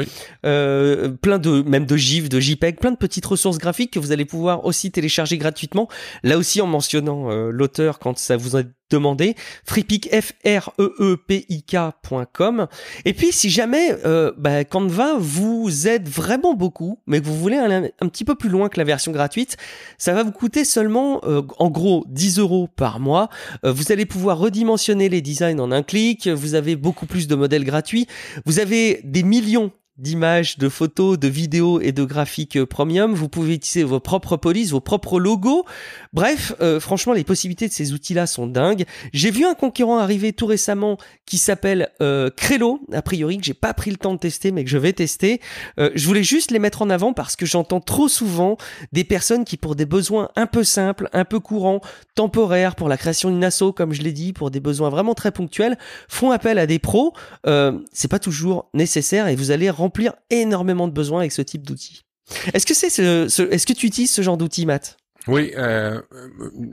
[0.44, 4.26] plein de, même de GIF, de JPEG, plein de petites ressources graphiques que vous allez
[4.26, 5.88] pouvoir aussi télécharger gratuitement.
[6.24, 9.36] Là aussi en mentionnant l'auteur quand ça vous a demandé.
[9.66, 11.64] Freepik, f r e e p i.
[13.06, 17.58] Et puis, si jamais euh, bah, Canva vous aide vraiment beaucoup, mais que vous voulez
[17.58, 19.58] aller un, petit peu plus loin que la version gratuite,
[19.98, 23.30] ça va vous coûter seulement, euh, en gros, 10 euros par mois.
[23.66, 26.28] Euh, vous allez pouvoir redimensionner les designs en un clic.
[26.28, 28.08] Vous avez beaucoup plus de modèles gratuits.
[28.46, 33.14] Vous avez des millions d'images, de photos, de vidéos et de graphiques euh, premium.
[33.14, 35.66] Vous pouvez utiliser vos propres polices, vos propres logos.
[36.14, 38.86] Bref, euh, franchement, les possibilités de ces outils-là sont dingues.
[39.14, 43.54] J'ai vu un concurrent arriver tout récemment qui s'appelle euh, Crello, a priori que j'ai
[43.54, 45.42] pas pris le temps de tester, mais que je vais tester.
[45.80, 48.58] Euh, je voulais juste les mettre en avant parce que j'entends trop souvent
[48.92, 51.82] des personnes qui, pour des besoins un peu simples, un peu courants,
[52.16, 55.32] temporaires, pour la création d'une asso, comme je l'ai dit, pour des besoins vraiment très
[55.32, 55.78] ponctuels,
[56.08, 57.14] font appel à des pros.
[57.46, 61.64] Euh, c'est pas toujours nécessaire et vous allez remplir énormément de besoins avec ce type
[61.64, 62.04] d'outils.
[62.54, 64.98] Est-ce que c'est ce, ce est-ce que tu utilises ce genre d'outils, Matt?
[65.28, 66.02] Oui, euh,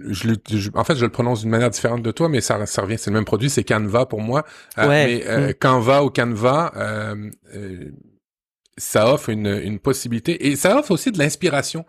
[0.09, 2.83] je, je, en fait, je le prononce d'une manière différente de toi, mais ça, ça
[2.83, 4.45] revient, c'est le même produit, c'est Canva pour moi.
[4.79, 5.55] Euh, mais euh, mm.
[5.55, 7.31] Canva ou Canva, euh,
[8.77, 11.85] ça offre une, une possibilité et ça offre aussi de l'inspiration.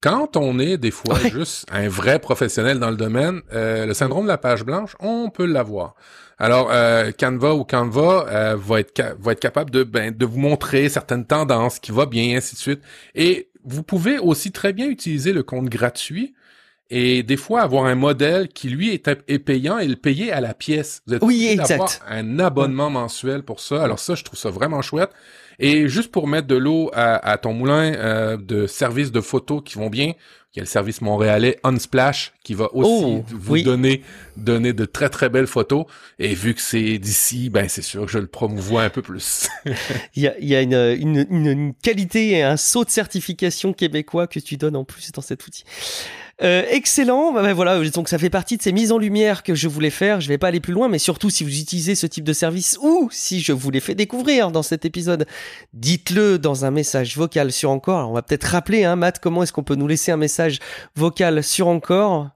[0.00, 4.28] Quand on est des fois juste un vrai professionnel dans le domaine, le syndrome de
[4.28, 5.94] la page blanche, on peut l'avoir.
[6.40, 6.72] Alors,
[7.18, 11.78] Canva ou Canva va être va être capable de ben, de vous montrer certaines tendances
[11.78, 12.80] qui va bien, ainsi de suite.
[13.14, 16.34] Et vous pouvez aussi très bien utiliser le compte gratuit
[16.90, 20.54] et des fois avoir un modèle qui lui est, payant et le payer à la
[20.54, 21.02] pièce.
[21.06, 22.02] Vous êtes oui, exact.
[22.08, 23.82] un abonnement mensuel pour ça.
[23.82, 25.10] Alors ça, je trouve ça vraiment chouette.
[25.60, 29.78] Et juste pour mettre de l'eau à, ton moulin euh, de services de photos qui
[29.78, 30.14] vont bien,
[30.52, 34.02] il y a le service montréalais Unsplash qui va aussi oh, vous donner
[34.36, 35.84] donner de très très belles photos.
[36.18, 39.48] Et vu que c'est d'ici, ben c'est sûr que je le promouvois un peu plus.
[40.16, 43.72] il y a, il y a une, une, une, qualité et un saut de certification
[43.72, 45.62] québécois que tu donnes en plus dans cet outil.
[46.42, 47.32] Euh, excellent.
[47.32, 49.90] Bah, bah, voilà, donc ça fait partie de ces mises en lumière que je voulais
[49.90, 50.20] faire.
[50.20, 52.78] Je vais pas aller plus loin, mais surtout si vous utilisez ce type de service
[52.82, 55.26] ou si je vous l'ai fait découvrir dans cet épisode,
[55.74, 58.10] dites-le dans un message vocal sur encore.
[58.10, 60.58] on va peut-être rappeler, hein, Matt, comment est-ce qu'on peut nous laisser un message
[60.96, 62.30] vocal sur encore?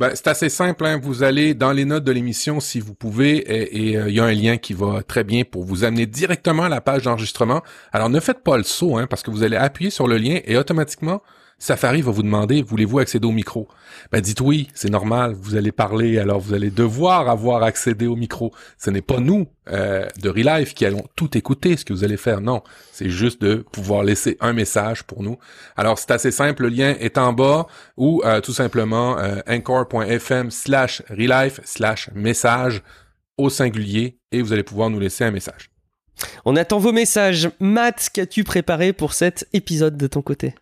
[0.00, 0.84] Ben, c'est assez simple.
[0.86, 0.98] Hein.
[1.00, 4.24] Vous allez dans les notes de l'émission si vous pouvez, et il euh, y a
[4.24, 7.62] un lien qui va très bien pour vous amener directement à la page d'enregistrement.
[7.92, 10.40] Alors ne faites pas le saut, hein, parce que vous allez appuyer sur le lien
[10.46, 11.22] et automatiquement
[11.58, 13.68] Safari va vous demander, voulez-vous accéder au micro?
[14.12, 18.16] Ben, dites oui, c'est normal, vous allez parler, alors vous allez devoir avoir accédé au
[18.16, 18.52] micro.
[18.76, 22.16] Ce n'est pas nous, euh, de Relife, qui allons tout écouter, ce que vous allez
[22.16, 22.62] faire, non.
[22.92, 25.38] C'est juste de pouvoir laisser un message pour nous.
[25.76, 30.50] Alors, c'est assez simple, le lien est en bas, ou euh, tout simplement euh, anchor.fm
[30.50, 32.82] slash relife slash message
[33.38, 35.70] au singulier, et vous allez pouvoir nous laisser un message.
[36.44, 37.50] On attend vos messages.
[37.60, 40.54] Matt, qu'as-tu préparé pour cet épisode de ton côté?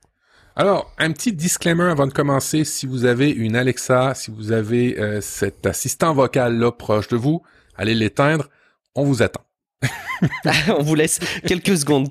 [0.55, 2.65] Alors, un petit disclaimer avant de commencer.
[2.65, 7.17] Si vous avez une Alexa, si vous avez euh, cet assistant vocal là proche de
[7.17, 7.43] vous,
[7.77, 8.49] allez l'éteindre.
[8.95, 9.45] On vous attend.
[10.79, 12.09] on vous laisse quelques secondes.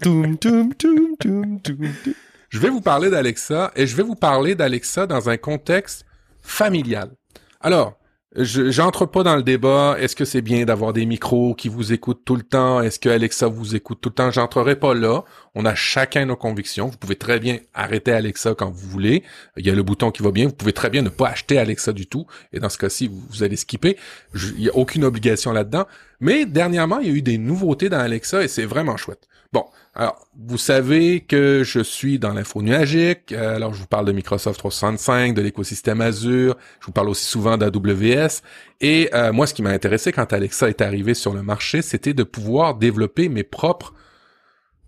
[2.49, 6.05] je vais vous parler d'Alexa et je vais vous parler d'Alexa dans un contexte
[6.41, 7.11] familial.
[7.59, 7.99] Alors,
[8.35, 9.97] j'entre pas dans le débat.
[9.99, 12.81] Est-ce que c'est bien d'avoir des micros qui vous écoutent tout le temps?
[12.81, 14.31] Est-ce que Alexa vous écoute tout le temps?
[14.31, 15.23] J'entrerai pas là.
[15.53, 16.87] On a chacun nos convictions.
[16.87, 19.23] Vous pouvez très bien arrêter Alexa quand vous voulez.
[19.57, 20.47] Il y a le bouton qui va bien.
[20.47, 22.25] Vous pouvez très bien ne pas acheter Alexa du tout.
[22.53, 23.97] Et dans ce cas-ci, vous, allez skipper.
[24.33, 25.85] il y a aucune obligation là-dedans.
[26.21, 29.27] Mais dernièrement, il y a eu des nouveautés dans Alexa et c'est vraiment chouette.
[29.51, 33.33] Bon, alors, vous savez que je suis dans l'info nuagique.
[33.33, 36.55] Euh, alors, je vous parle de Microsoft 365, de l'écosystème Azure.
[36.79, 38.41] Je vous parle aussi souvent d'AWS.
[38.79, 42.13] Et euh, moi, ce qui m'a intéressé quand Alexa est arrivé sur le marché, c'était
[42.13, 43.93] de pouvoir développer mes propres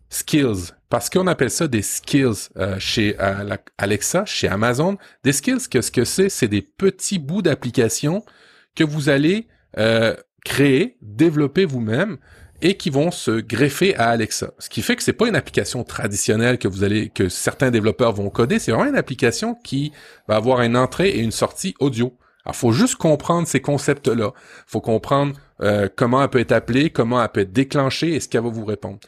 [0.10, 0.72] skills.
[0.90, 3.18] Parce qu'on appelle ça des skills euh, chez
[3.78, 4.98] Alexa, chez Amazon.
[5.26, 8.24] Des skills, que ce que c'est, c'est des petits bouts d'application
[8.76, 9.48] que vous allez
[10.46, 12.18] créer, développer vous-même
[12.62, 14.52] et qui vont se greffer à Alexa.
[14.58, 18.14] Ce qui fait que c'est pas une application traditionnelle que vous allez, que certains développeurs
[18.14, 18.58] vont coder.
[18.58, 19.92] C'est vraiment une application qui
[20.28, 22.18] va avoir une entrée et une sortie audio.
[22.46, 24.32] Alors, faut juste comprendre ces concepts-là.
[24.66, 28.30] Faut comprendre euh, comment elle peut être appelée, comment elle peut être déclenchée et ce
[28.30, 29.00] qu'elle va vous répondre.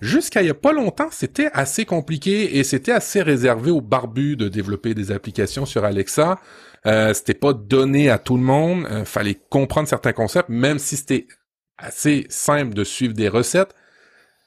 [0.00, 4.36] Jusqu'à il y a pas longtemps, c'était assez compliqué et c'était assez réservé aux barbus
[4.36, 6.38] de développer des applications sur Alexa.
[6.86, 8.86] Euh, c'était pas donné à tout le monde.
[8.90, 11.26] Euh, fallait comprendre certains concepts, même si c'était
[11.84, 13.74] assez simple de suivre des recettes,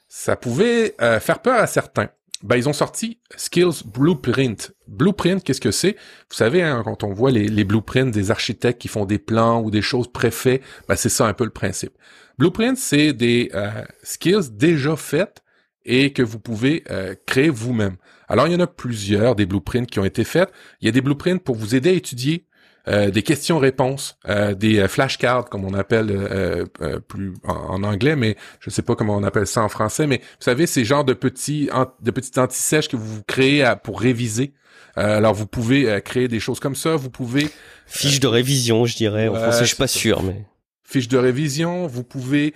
[0.08, 2.10] ça pouvait euh, faire peur à certains.
[2.44, 4.72] Ben, ils ont sorti Skills Blueprint.
[4.88, 5.94] Blueprint, qu'est-ce que c'est?
[6.30, 9.72] Vous savez, hein, quand on voit les, blueprints des architectes qui font des plans ou
[9.72, 11.94] des choses préfaites, ben, c'est ça un peu le principe.
[12.38, 15.44] Blueprint, c'est des euh, skills déjà faites
[15.84, 17.98] et que vous pouvez euh, créer vous-même.
[18.28, 20.52] Alors, il y en a plusieurs des blueprints qui ont été faits.
[20.82, 22.46] Il y a des blueprints pour vous aider à étudier
[22.88, 26.68] euh, des questions-réponses, euh, des euh, flashcards comme on appelle
[27.08, 30.08] plus en, anglais, mais je sais pas comment on appelle ça en français.
[30.08, 31.70] Mais vous savez, c'est genre de petits
[32.02, 34.54] de petites antisèches que vous créez pour réviser.
[34.96, 36.96] alors vous pouvez créer des choses comme ça.
[36.96, 37.50] Vous pouvez
[37.86, 39.28] fiche de révision, je dirais.
[39.28, 40.46] En français, je suis pas sûr, mais
[40.84, 42.54] fiche de révision, vous pouvez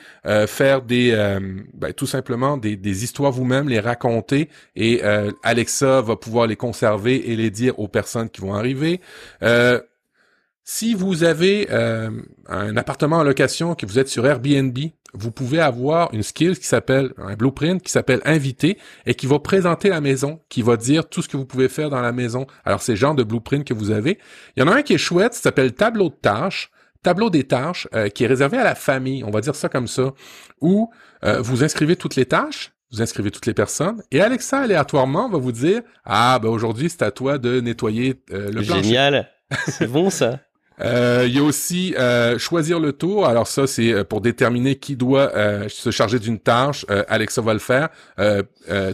[0.47, 1.11] faire des
[1.73, 5.01] ben, tout simplement des, des histoires vous-même, les raconter et
[5.43, 9.01] Alexa va pouvoir les conserver et les dire aux personnes qui vont arriver.
[10.73, 12.09] Si vous avez euh,
[12.47, 14.77] un appartement en location, que vous êtes sur Airbnb,
[15.13, 19.37] vous pouvez avoir une skill qui s'appelle un blueprint qui s'appelle inviter et qui va
[19.39, 22.47] présenter la maison, qui va dire tout ce que vous pouvez faire dans la maison.
[22.63, 24.17] Alors c'est le genre de blueprint que vous avez.
[24.55, 26.71] Il y en a un qui est chouette, qui s'appelle tableau de tâches,
[27.03, 29.87] tableau des tâches, euh, qui est réservé à la famille, on va dire ça comme
[29.87, 30.13] ça,
[30.61, 30.89] où
[31.25, 35.37] euh, vous inscrivez toutes les tâches, vous inscrivez toutes les personnes et Alexa aléatoirement va
[35.37, 38.83] vous dire ah ben aujourd'hui c'est à toi de nettoyer le plancher.
[38.83, 39.29] Génial,
[39.67, 40.39] c'est bon ça.
[40.79, 43.25] Euh, il y a aussi euh, choisir le tour.
[43.25, 45.31] Alors ça, c'est euh, pour déterminer qui doit
[45.67, 46.85] se charger d'une tâche.
[47.07, 47.89] Alexa va le faire.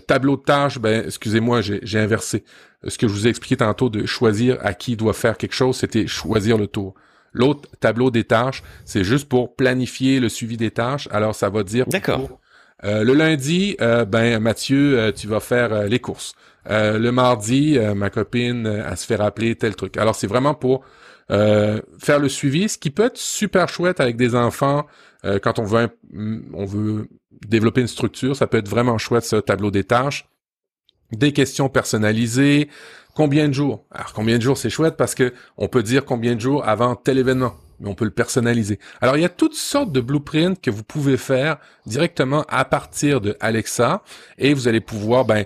[0.07, 2.43] tableau de tâches, ben excusez-moi, j'ai inversé.
[2.87, 5.77] Ce que je vous ai expliqué tantôt de choisir à qui doit faire quelque chose,
[5.77, 6.93] c'était choisir le tour.
[7.33, 11.07] L'autre tableau des tâches, c'est juste pour planifier le suivi des tâches.
[11.11, 11.85] Alors ça va dire.
[11.87, 12.39] D'accord.
[12.83, 16.33] le lundi, ben Mathieu, tu vas faire les courses.
[16.69, 19.97] le mardi, ma copine, elle se fait rappeler tel truc.
[19.97, 20.83] Alors c'est vraiment pour
[21.31, 24.85] euh, faire le suivi, ce qui peut être super chouette avec des enfants
[25.25, 25.89] euh, quand on veut
[26.53, 27.07] on veut
[27.47, 30.27] développer une structure, ça peut être vraiment chouette ce tableau des tâches.
[31.11, 32.69] Des questions personnalisées,
[33.15, 33.85] combien de jours?
[33.91, 36.95] Alors combien de jours c'est chouette parce que on peut dire combien de jours avant
[36.95, 38.79] tel événement, mais on peut le personnaliser.
[39.01, 43.21] Alors il y a toutes sortes de blueprints que vous pouvez faire directement à partir
[43.21, 44.03] de Alexa
[44.37, 45.45] et vous allez pouvoir ben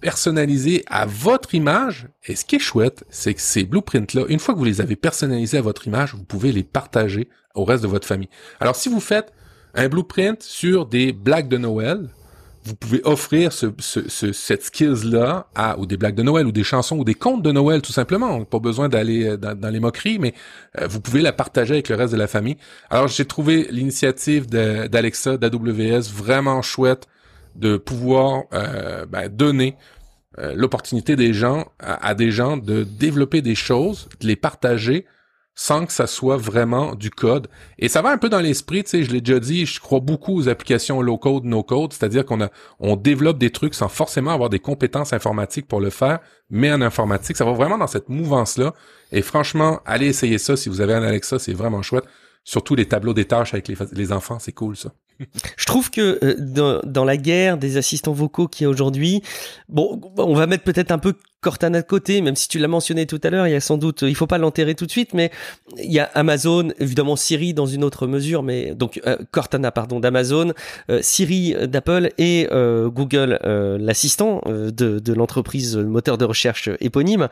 [0.00, 2.08] personnalisés à votre image.
[2.26, 4.96] Et ce qui est chouette, c'est que ces blueprints-là, une fois que vous les avez
[4.96, 8.28] personnalisés à votre image, vous pouvez les partager au reste de votre famille.
[8.60, 9.32] Alors, si vous faites
[9.74, 12.08] un blueprint sur des blagues de Noël,
[12.64, 16.62] vous pouvez offrir ce, ce, cette skills-là à ou des blagues de Noël ou des
[16.62, 18.44] chansons ou des contes de Noël tout simplement.
[18.44, 20.34] Pas besoin d'aller euh, dans, les moqueries, mais
[20.78, 22.58] euh, vous pouvez la partager avec le reste de la famille.
[22.90, 27.06] Alors j'ai trouvé l'initiative d'Alexa, d'AWS vraiment chouette
[27.54, 29.76] de pouvoir euh, ben, donner
[30.38, 35.06] euh, l'opportunité des gens à, des gens de développer des choses, de les partager
[35.56, 37.48] sans que ça soit vraiment du code.
[37.78, 40.00] Et ça va un peu dans l'esprit, tu sais, je l'ai déjà dit, je crois
[40.00, 43.88] beaucoup aux applications low code, no code, c'est-à-dire qu'on a, on développe des trucs sans
[43.88, 47.88] forcément avoir des compétences informatiques pour le faire, mais en informatique, ça va vraiment dans
[47.88, 48.72] cette mouvance-là.
[49.12, 52.04] Et franchement, allez essayer ça si vous avez un Alexa, c'est vraiment chouette.
[52.44, 54.92] Surtout les tableaux des tâches avec les, les enfants, c'est cool ça.
[55.56, 59.22] Je trouve que euh, dans, la guerre des assistants vocaux qui est aujourd'hui,
[59.68, 63.06] bon, on va mettre peut-être un peu Cortana de côté, même si tu l'as mentionné
[63.06, 65.14] tout à l'heure, il y a sans doute, il faut pas l'enterrer tout de suite,
[65.14, 65.30] mais
[65.78, 70.00] il y a Amazon, évidemment Siri dans une autre mesure, mais donc euh, Cortana pardon
[70.00, 70.52] d'Amazon,
[70.90, 73.38] euh, Siri d'Apple et euh, Google,
[73.80, 77.28] l'assistant de, de l'entreprise moteur de recherche éponyme,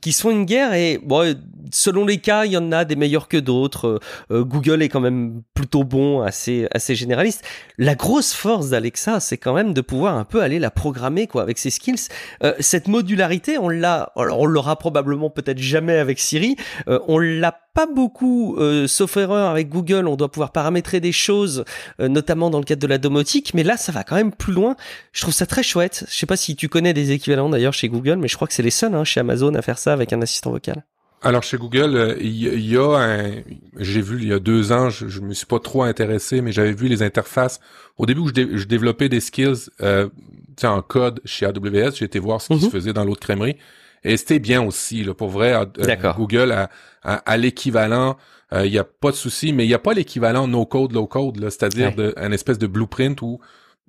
[0.00, 1.34] qui sont une guerre et bon,
[1.72, 4.00] selon les cas, il y en a des meilleurs que d'autres.
[4.30, 7.44] Euh, Google est quand même plutôt bon, assez, assez généraliste.
[7.78, 11.42] La grosse force d'Alexa, c'est quand même de pouvoir un peu aller la programmer quoi
[11.42, 12.08] avec ses skills.
[12.42, 12.88] Euh, cette
[13.58, 16.56] on l'a, alors on l'aura probablement peut-être jamais avec Siri.
[16.88, 20.06] Euh, on l'a pas beaucoup, sauf erreur avec Google.
[20.06, 21.64] On doit pouvoir paramétrer des choses,
[21.98, 23.54] notamment dans le cadre de la domotique.
[23.54, 24.76] Mais là, ça va quand même plus loin.
[25.12, 26.04] Je trouve ça très chouette.
[26.10, 28.52] Je sais pas si tu connais des équivalents d'ailleurs chez Google, mais je crois que
[28.52, 30.84] c'est les seuls hein, chez Amazon à faire ça avec un assistant vocal.
[31.24, 33.30] Alors chez Google, euh, il y, a un,
[33.78, 36.50] j'ai vu il y a deux ans, je, je me suis pas trop intéressé, mais
[36.50, 37.60] j'avais vu les interfaces.
[37.96, 40.08] Au début où je, développais des skills euh,
[40.64, 42.72] en code chez AWS, j'ai été voir ce qui se mhm.
[42.72, 43.56] faisait dans l'autre crèmerie,
[44.04, 45.04] et c'était bien aussi.
[45.04, 46.70] Là, pour vrai, euh, Google a,
[47.02, 48.16] a, l'équivalent.
[48.52, 50.92] Euh, il n'y a pas de souci, mais il n'y a pas l'équivalent no code
[50.92, 53.40] low code, c'est-à-dire un espèce de blueprint où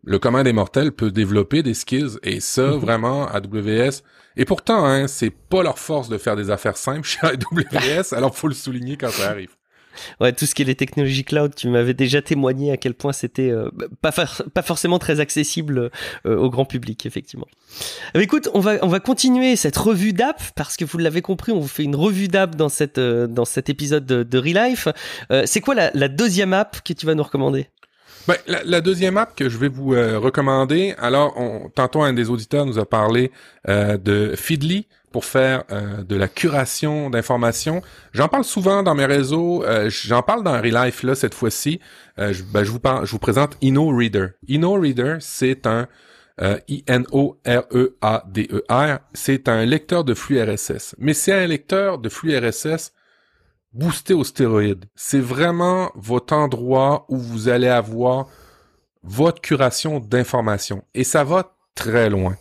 [0.03, 2.77] le commun des mortels peut développer des skills et ça mhm.
[2.77, 4.01] vraiment AWS
[4.35, 8.35] et pourtant hein, c'est pas leur force de faire des affaires simples chez AWS alors
[8.35, 9.55] faut le souligner quand ça arrive.
[10.19, 13.13] Ouais, tout ce qui est les technologies cloud, tu m'avais déjà témoigné à quel point
[13.13, 13.69] c'était euh,
[14.01, 15.91] pas, pas forcément très accessible
[16.25, 17.47] euh, au grand public, effectivement.
[18.13, 21.21] Mais euh, écoute, on va, on va continuer cette revue d'app parce que vous l'avez
[21.21, 24.87] compris, on vous fait une revue d'app dans, cette, dans cet épisode de, de Relife.
[25.45, 27.67] c'est quoi la, la deuxième app que tu vas nous recommander?
[28.27, 32.29] Ben, la, deuxième app que je vais vous euh, recommander, alors on, tantôt un des
[32.29, 33.31] auditeurs nous a parlé
[33.67, 37.81] euh, de Feedly pour faire euh, de la curation d'informations.
[38.13, 41.81] J'en parle souvent dans mes réseaux, j'en parle dans Relife là cette fois-ci.
[42.17, 44.27] je, ben, je, vous je vous présente InnoReader.
[44.49, 45.88] InnoReader, c'est un
[46.67, 46.99] I-N-O-R-E-A-D-E-R,
[49.13, 50.95] c'est un lecteur de flux RSS.
[50.97, 52.93] Mais c'est un lecteur de flux RSS
[53.73, 54.86] boosté aux stéroïdes.
[54.95, 58.27] C'est vraiment votre endroit où vous allez avoir
[59.03, 60.83] votre curation d'informations.
[60.93, 62.36] Et ça va très loin.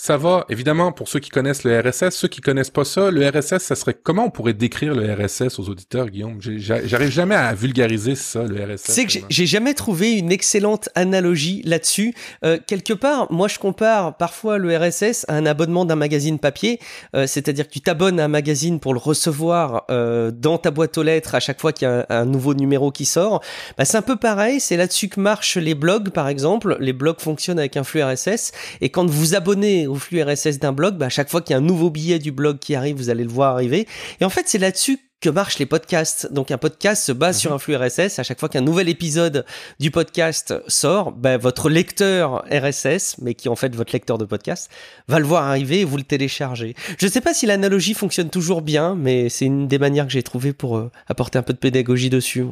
[0.00, 3.28] Ça va, évidemment, pour ceux qui connaissent le RSS, ceux qui connaissent pas ça, le
[3.28, 6.38] RSS, ça serait comment on pourrait décrire le RSS aux auditeurs, Guillaume?
[6.40, 8.92] J'arrive jamais à vulgariser ça, le RSS.
[8.92, 12.14] C'est que j'ai jamais trouvé une excellente analogie là-dessus.
[12.44, 16.78] Euh, quelque part, moi, je compare parfois le RSS à un abonnement d'un magazine papier,
[17.16, 20.96] euh, c'est-à-dire que tu t'abonnes à un magazine pour le recevoir euh, dans ta boîte
[20.96, 23.42] aux lettres à chaque fois qu'il y a un, nouveau numéro qui sort.
[23.76, 24.60] Bah, c'est un peu pareil.
[24.60, 26.76] C'est là-dessus que marchent les blogs, par exemple.
[26.78, 30.72] Les blogs fonctionnent avec un flux RSS, et quand vous abonnez au flux RSS d'un
[30.72, 32.96] blog, bah, à chaque fois qu'il y a un nouveau billet du blog qui arrive,
[32.96, 33.86] vous allez le voir arriver.
[34.20, 36.32] Et en fait, c'est là-dessus que marchent les podcasts.
[36.32, 37.56] Donc un podcast se base sur mhm.
[37.56, 38.18] un flux RSS.
[38.18, 39.44] À chaque fois qu'un nouvel épisode
[39.80, 44.24] du podcast sort, bah, votre lecteur RSS, mais qui est en fait votre lecteur de
[44.24, 44.70] podcast,
[45.08, 46.74] va le voir arriver et vous le téléchargez.
[46.98, 50.12] Je ne sais pas si l'analogie fonctionne toujours bien, mais c'est une des manières que
[50.12, 52.44] j'ai trouvé pour euh, apporter un peu de pédagogie dessus.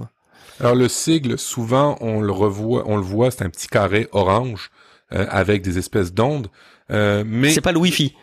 [0.58, 4.70] Alors le sigle, souvent on le revoit, on le voit, c'est un petit carré orange
[5.12, 6.48] euh, avec des espèces d'ondes.
[6.90, 8.14] Euh, mais c'est pas le Wi-Fi.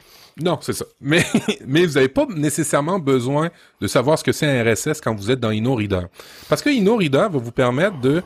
[0.42, 0.86] Non, c'est ça.
[1.00, 1.24] Mais,
[1.68, 5.32] mais vous n'avez pas nécessairement besoin de savoir ce que c'est un RSS quand vous
[5.32, 6.08] êtes dans InnoReader.
[6.50, 8.24] Parce que InnoReader va vous permettre de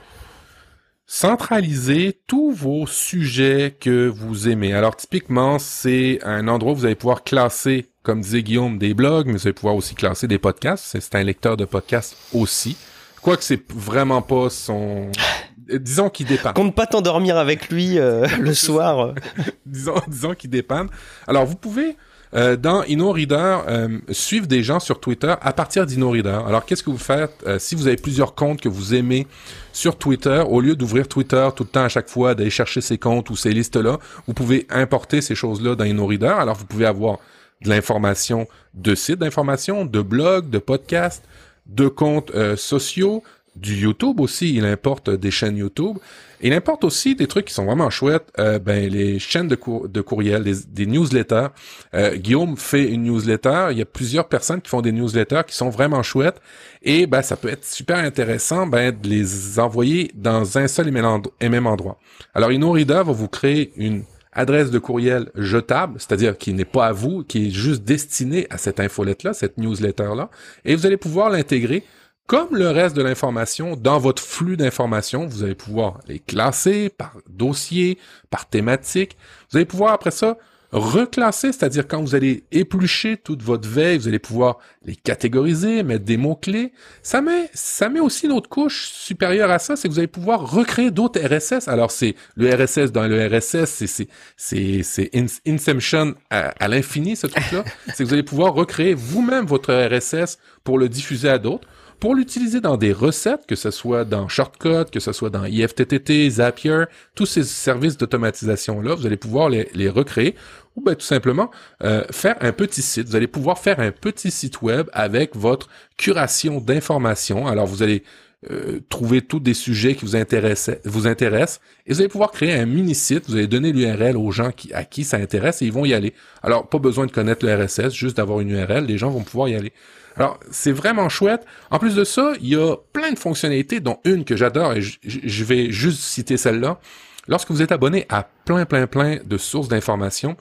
[1.05, 4.73] centraliser tous vos sujets que vous aimez.
[4.73, 9.27] Alors, typiquement, c'est un endroit où vous allez pouvoir classer, comme disait Guillaume, des blogs,
[9.27, 10.97] mais vous allez pouvoir aussi classer des podcasts.
[10.99, 12.77] C'est un lecteur de podcasts aussi.
[13.21, 15.09] Quoique c'est vraiment pas son
[15.73, 16.53] disons qu'il dépanne.
[16.53, 19.13] Compte pas t'endormir avec lui euh, le soir.
[19.65, 20.87] disons, disons qu'il dépanne.
[21.27, 21.97] Alors, vous pouvez
[22.33, 26.39] euh, dans InnoReader euh, suivre des gens sur Twitter à partir d'InnoReader.
[26.45, 29.27] Alors, qu'est-ce que vous faites si vous avez plusieurs comptes que vous aimez
[29.71, 32.97] sur Twitter, au lieu d'ouvrir Twitter tout le temps à chaque fois, d'aller chercher ces
[32.97, 36.27] comptes ou ces listes-là, vous pouvez importer ces choses-là dans InnoReader.
[36.27, 37.19] Alors, vous pouvez avoir
[37.61, 41.23] de l'information de sites d'information, de blogs, de podcasts,
[41.65, 43.23] de comptes sociaux,
[43.59, 44.55] du YouTube aussi.
[44.55, 45.97] Il importe des chaînes YouTube.
[46.41, 48.31] Il importe aussi des trucs qui sont vraiment chouettes.
[48.39, 51.47] Euh, ben les chaînes de, de courriel, des, newsletters.
[51.93, 53.67] Euh, Guillaume fait une newsletter.
[53.71, 56.39] Il y a plusieurs personnes qui font des newsletters qui sont vraiment chouettes.
[56.83, 61.49] Et ben ça peut être super intéressant ben de les envoyer dans un seul et
[61.49, 61.99] même endroit.
[62.33, 64.03] Alors InnoReader va vous créer une
[64.37, 68.59] adresse de courriel jetable, c'est-à-dire qui n'est pas à vous, qui est juste destinée à
[68.59, 70.29] cette infolette-là, cette newsletter-là,
[70.63, 71.83] et vous allez pouvoir l'intégrer
[72.27, 77.13] comme le reste de l'information, dans votre flux d'informations, vous allez pouvoir les classer par
[77.29, 77.97] dossier,
[78.29, 79.17] par thématique.
[79.49, 80.37] Vous allez pouvoir après ça
[80.71, 86.03] reclasser, c'est-à-dire quand vous allez éplucher toute votre veille, vous allez pouvoir les catégoriser, mettre
[86.03, 86.73] des mots-clés.
[87.01, 90.07] Ça met, ça met aussi une autre couche supérieure à ça, c'est que vous allez
[90.07, 91.69] pouvoir recréer d'autres RSS.
[91.69, 95.09] Alors c'est le RSS dans le RSS, c'est, c'est, c'est, c'est
[95.47, 97.63] Inception à, à l'infini, ce truc-là.
[97.87, 101.67] c'est que vous allez pouvoir recréer vous-même votre RSS pour le diffuser à d'autres
[101.99, 106.29] pour l'utiliser dans des recettes, que ce soit dans Shortcut, que ce soit dans IFTTT,
[106.29, 106.83] Zapier,
[107.15, 110.35] tous ces services d'automatisation-là, vous allez pouvoir les, recréer
[110.75, 111.49] ou tout simplement
[111.83, 113.07] euh, faire un petit site.
[113.07, 117.47] Vous allez pouvoir faire un petit site web avec votre curation d'informations.
[117.47, 118.03] Alors vous allez
[118.51, 122.53] euh, trouver tous des sujets qui vous intéressent, vous intéressent, et vous allez pouvoir créer
[122.53, 125.71] un mini-site, vous allez donner l'URL aux gens qui, à qui ça intéresse et ils
[125.71, 126.13] vont y aller.
[126.43, 129.49] Alors, pas besoin de connaître le RSS, juste d'avoir une URL, les gens vont pouvoir
[129.49, 129.73] y aller.
[130.17, 131.45] Alors, c'est vraiment chouette.
[131.69, 134.81] En plus de ça, il y a plein de fonctionnalités, dont une que j'adore, et
[134.81, 136.79] je vais juste citer celle-là.
[137.27, 140.37] Lorsque vous êtes abonné à plein, plein, plein de sources d'informations,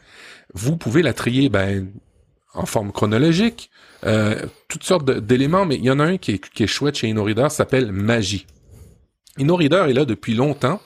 [0.54, 1.88] vous pouvez la trier ben,
[2.54, 3.70] en forme chronologique,
[4.04, 7.48] euh, toutes sortes d'éléments, mais il y en a un qui est, chouette chez InnoReader,
[7.50, 8.46] s'appelle Magie.
[9.38, 10.80] InnoReader est là depuis longtemps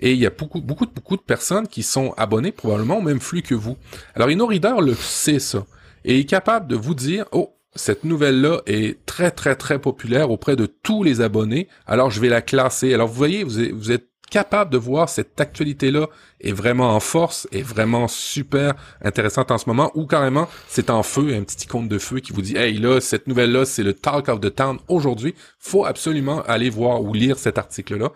[0.00, 3.20] et il y a beaucoup, beaucoup, beaucoup de personnes qui sont abonnées probablement au même
[3.20, 3.78] flux que vous.
[4.14, 5.64] Alors InnoReader le sait ça
[6.04, 10.56] et est capable de vous dire, oh, cette nouvelle-là est très, très, très populaire auprès
[10.56, 12.94] de tous les abonnés, alors je vais la classer.
[12.94, 16.08] Alors vous voyez, vous êtes capable de voir cette actualité-là
[16.40, 21.02] est vraiment en force, est vraiment super intéressante en ce moment, ou carrément c'est en
[21.02, 23.92] feu, un petit icône de feu qui vous dit Hey là, cette nouvelle-là, c'est le
[23.92, 25.34] Talk of the Town aujourd'hui.
[25.58, 28.10] Faut absolument aller voir ou lire cet article-là.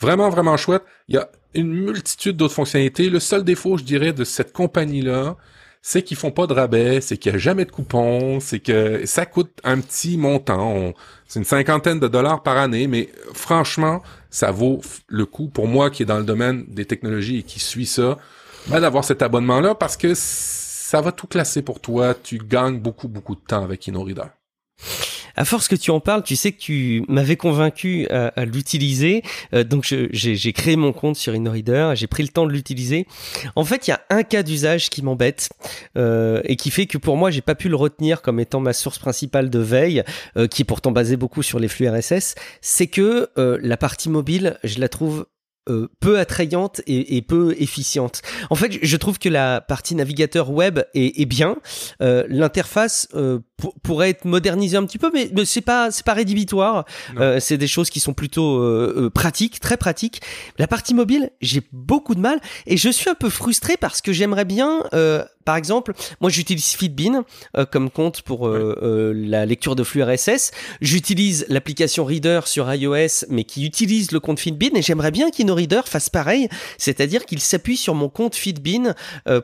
[0.00, 0.82] Vraiment, vraiment chouette.
[1.08, 3.08] Il y a une multitude d'autres fonctionnalités.
[3.08, 5.36] Le seul défaut, je dirais, de cette compagnie-là,
[5.86, 9.04] c'est qu'ils font pas de rabais, c'est qu'il y a jamais de coupons, c'est que
[9.04, 10.94] ça coûte un petit montant.
[11.28, 15.90] C'est une cinquantaine de dollars par année, mais franchement, ça vaut le coup pour moi
[15.90, 18.16] qui est dans le domaine des technologies et qui suit ça,
[18.68, 22.14] ben, d'avoir cet abonnement-là parce que ça va tout classer pour toi.
[22.14, 24.28] Tu gagnes beaucoup, beaucoup de temps avec InnoReader
[25.36, 29.22] à force que tu en parles, tu sais que tu m'avais convaincu à, l'utiliser.
[29.52, 33.06] Euh, donc j'ai créé mon compte sur InnoReader, j'ai pris le temps de l'utiliser.
[33.56, 35.48] En fait, il y a un cas d'usage qui m'embête
[35.96, 38.72] euh, et qui fait que pour moi, j'ai pas pu le retenir comme étant ma
[38.72, 40.02] source principale de veille,
[40.36, 42.34] euh, qui est pourtant basée beaucoup sur les flux RSS.
[42.60, 45.26] C'est que la partie mobile, je la trouve
[45.70, 48.20] euh, peu attrayante et, peu efficiente.
[48.50, 51.56] En fait, je trouve que la partie navigateur web est, bien.
[52.02, 53.38] Euh, l'interface euh,
[53.82, 56.84] pourrait être modernisée un petit peu, mais, c'est pas c'est pas rédhibitoire.
[57.38, 60.20] c'est des choses qui sont plutôt pratiques, très pratiques.
[60.58, 64.12] La partie mobile, j'ai beaucoup de mal et je suis un peu frustré parce que
[64.12, 64.82] j'aimerais bien
[65.44, 67.24] par exemple, moi j'utilise Feedbin
[67.56, 70.52] euh, comme compte pour euh, euh, la lecture de flux RSS.
[70.80, 75.82] J'utilise l'application Reader sur iOS, mais qui utilise le compte Feedbin et j'aimerais bien qu'InnoReader
[75.84, 76.48] fasse pareil,
[76.78, 78.94] c'est-à-dire qu'il s'appuie sur mon compte Feedbin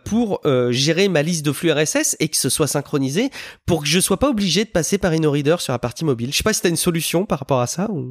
[0.05, 0.41] pour
[0.71, 3.31] gérer ma liste de flux RSS et que ce soit synchronisé
[3.67, 6.33] pour que je sois pas obligé de passer par InnoReader sur la partie mobile.
[6.33, 8.11] Je sais pas si tu as une solution par rapport à ça ou...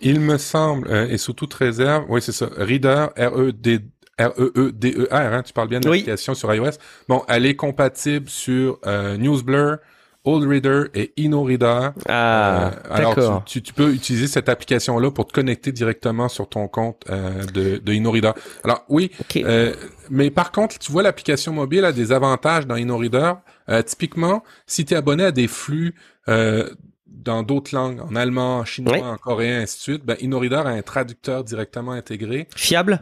[0.00, 3.80] Il me semble, et sous toute réserve, oui c'est ça, Reader, R-E-D
[4.18, 6.72] R-E-E-D-E-R, hein, tu parles bien de l'application sur iOS.
[7.08, 9.78] Bon, elle est compatible sur euh, NewsBlur,
[10.24, 11.90] Old Reader et InnoReader.
[12.08, 16.68] Ah, euh, alors tu, tu, peux utiliser cette application-là pour te connecter directement sur ton
[16.68, 18.32] compte euh, de, de InnoReader.
[18.62, 19.74] Alors oui, euh,
[20.10, 23.32] mais par contre, tu vois l'application mobile a des avantages dans InnoReader.
[23.68, 25.94] Euh, typiquement, si tu es abonné à des flux
[26.28, 26.70] euh,
[27.06, 30.68] dans d'autres langues, en allemand, en chinois, en coréen, ainsi de suite, ben, InnoReader a
[30.68, 32.46] un traducteur directement intégré.
[32.54, 33.00] Fiable?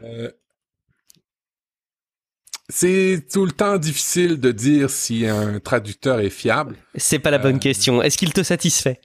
[2.70, 6.76] C'est tout le temps difficile de dire si un traducteur est fiable.
[6.94, 8.02] C'est pas la bonne euh, question.
[8.02, 9.00] Est-ce qu'il te satisfait?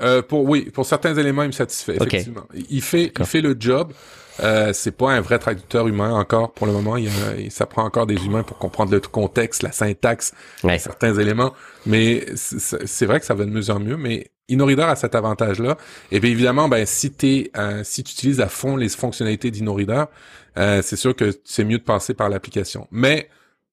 [0.00, 2.46] Euh, pour oui, pour certains éléments, il me satisfait effectivement.
[2.68, 3.92] Il fait, il fait le job.
[4.40, 6.96] Euh, c'est pas un vrai traducteur humain encore pour le moment.
[6.96, 7.10] Il,
[7.50, 10.32] ça prend encore des humains pour comprendre le contexte, la syntaxe,
[10.78, 11.52] certains éléments.
[11.86, 13.96] Mais c'est vrai que ça va de mieux en mieux.
[13.96, 15.76] Mais InnoReader a cet avantage-là.
[16.10, 20.04] Et bien évidemment, ben si t'es, euh, si tu utilises à fond les fonctionnalités d'InnoReader,
[20.58, 22.86] euh, c'est sûr que c'est mieux de passer par l'application.
[22.90, 23.28] Mais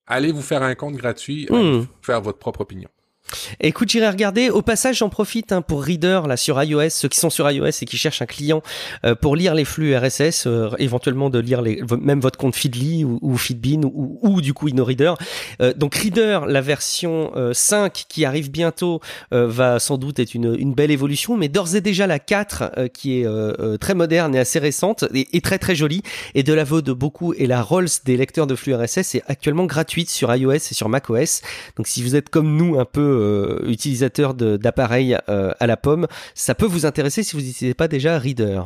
[0.08, 1.88] allez vous faire un compte gratuit, euh, hmm.
[2.02, 2.90] faire votre propre opinion.
[3.60, 4.50] Écoute, j'irai regarder.
[4.50, 7.68] Au passage, j'en profite hein, pour Reader là sur iOS, ceux qui sont sur iOS
[7.82, 8.62] et qui cherchent un client
[9.06, 13.04] euh, pour lire les flux RSS, euh, éventuellement de lire les, même votre compte Feedly
[13.04, 15.14] ou, ou Feedbin ou, ou, du coup InnoReader.
[15.62, 19.00] Euh, donc Reader, la version 5 qui arrive bientôt,
[19.32, 23.22] va sans doute être une, une belle évolution, mais d'ores et déjà la 4 qui
[23.22, 23.28] est
[23.80, 26.02] très moderne et assez récente et, très très jolie
[26.36, 29.24] et de la vaut de beaucoup et la Rolls des lecteurs de flux RSS est
[29.28, 31.42] actuellement gratuite sur iOS et sur macOS.
[31.78, 36.08] Donc si vous êtes comme nous un peu euh, utilisateur d'appareils euh, à la pomme,
[36.34, 38.62] ça peut vous intéresser si vous n'utilisez pas déjà Reader.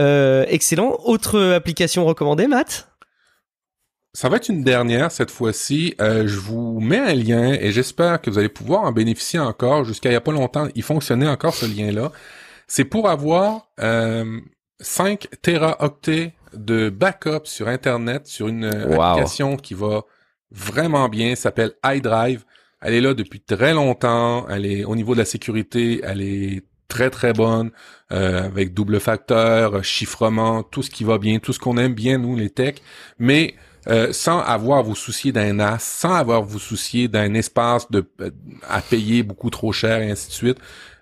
[0.00, 0.98] Euh, excellent.
[1.04, 2.88] Autre application recommandée, Matt?
[4.14, 5.94] Ça va être une dernière cette fois-ci.
[5.98, 9.84] je vous mets un lien et j'espère que vous allez pouvoir en bénéficier encore.
[9.84, 12.10] Jusqu'à il n'y a pas longtemps, il fonctionnait encore ce lien-là.
[12.66, 13.68] C'est pour avoir
[14.80, 20.04] 5 teraoctets de backup sur Internet sur une application qui va
[20.50, 22.44] vraiment bien, s'appelle iDrive.
[22.80, 24.46] Elle est là depuis très longtemps.
[24.48, 27.70] Elle est au niveau de la sécurité, elle est très très bonne
[28.12, 32.18] euh, avec double facteur, chiffrement, tout ce qui va bien, tout ce qu'on aime bien
[32.18, 32.82] nous les techs.
[33.18, 33.54] Mais
[33.88, 38.30] euh, sans avoir vous soucier d'un NAS, sans avoir vous soucier d'un espace de euh,
[38.68, 40.58] à payer beaucoup trop cher et ainsi de suite.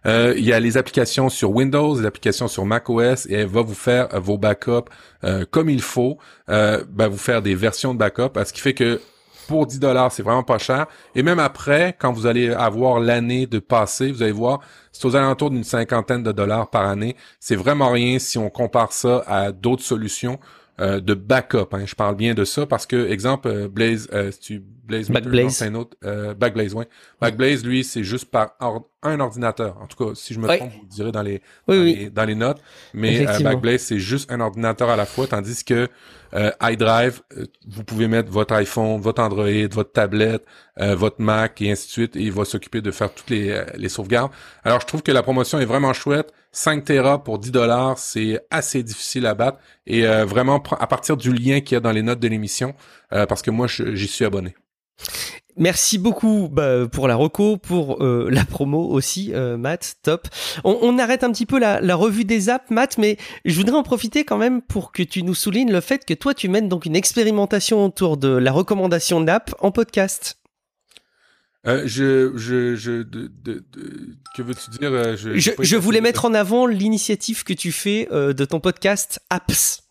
[0.06, 3.62] Euh, il y a les applications sur Windows, les applications sur macOS et elle va
[3.62, 4.88] vous faire vos backups
[5.50, 9.00] comme il faut, ben, vous faire des versions de backup, ce qui fait que
[9.46, 10.86] pour 10 dollars, c'est vraiment pas cher.
[11.14, 14.60] Et même après, quand vous allez avoir l'année de passé, vous allez voir,
[14.92, 17.16] c'est aux alentours d'une cinquantaine de dollars par année.
[17.40, 20.38] C'est vraiment rien si on compare ça à d'autres solutions
[20.80, 21.68] euh, de backup.
[21.72, 21.84] Hein.
[21.86, 25.66] Je parle bien de ça parce que, exemple, euh, Blaze, euh, tu Blaze Backblaze, c'est
[25.66, 26.88] un autre euh, Backblaze, ouais.
[27.20, 28.56] Backblaze, lui, c'est juste par
[29.02, 29.76] un ordinateur.
[29.80, 32.34] En tout cas, si je me trompe, vous direz dans les, dans, Les, dans les
[32.34, 32.60] notes.
[32.94, 35.88] Mais euh, Backblaze, c'est juste un ordinateur à la fois, tandis que
[36.36, 40.44] euh, iDrive, euh, vous pouvez mettre votre iPhone, votre Android, votre tablette,
[40.78, 43.88] euh, votre Mac et ainsi de suite, et il va s'occuper de faire toutes les,
[43.88, 44.30] sauvegardes.
[44.62, 46.32] Alors, je trouve que la promotion est vraiment chouette.
[46.52, 49.58] 5 Tera pour 10 dollars, c'est assez difficile à battre.
[49.86, 52.74] Et vraiment, à partir du lien qu'il y a dans les notes de l'émission,
[53.10, 54.54] parce que moi, j'y suis abonné.
[55.56, 60.28] Merci beaucoup bah, pour la reco, pour euh, la promo aussi, euh, Matt, top.
[60.64, 63.76] On, on, arrête un petit peu la, la, revue des apps, Matt, mais je voudrais
[63.76, 66.68] en profiter quand même pour que tu nous soulignes le fait que toi, tu mènes
[66.68, 70.38] donc une expérimentation autour de la recommandation d'app en podcast.
[71.66, 73.64] Euh, je, je, je, de, de,
[74.36, 78.08] que veux-tu dire euh, Je, je, je voulais mettre en avant l'initiative que tu fais
[78.12, 79.82] euh, de ton podcast Apps.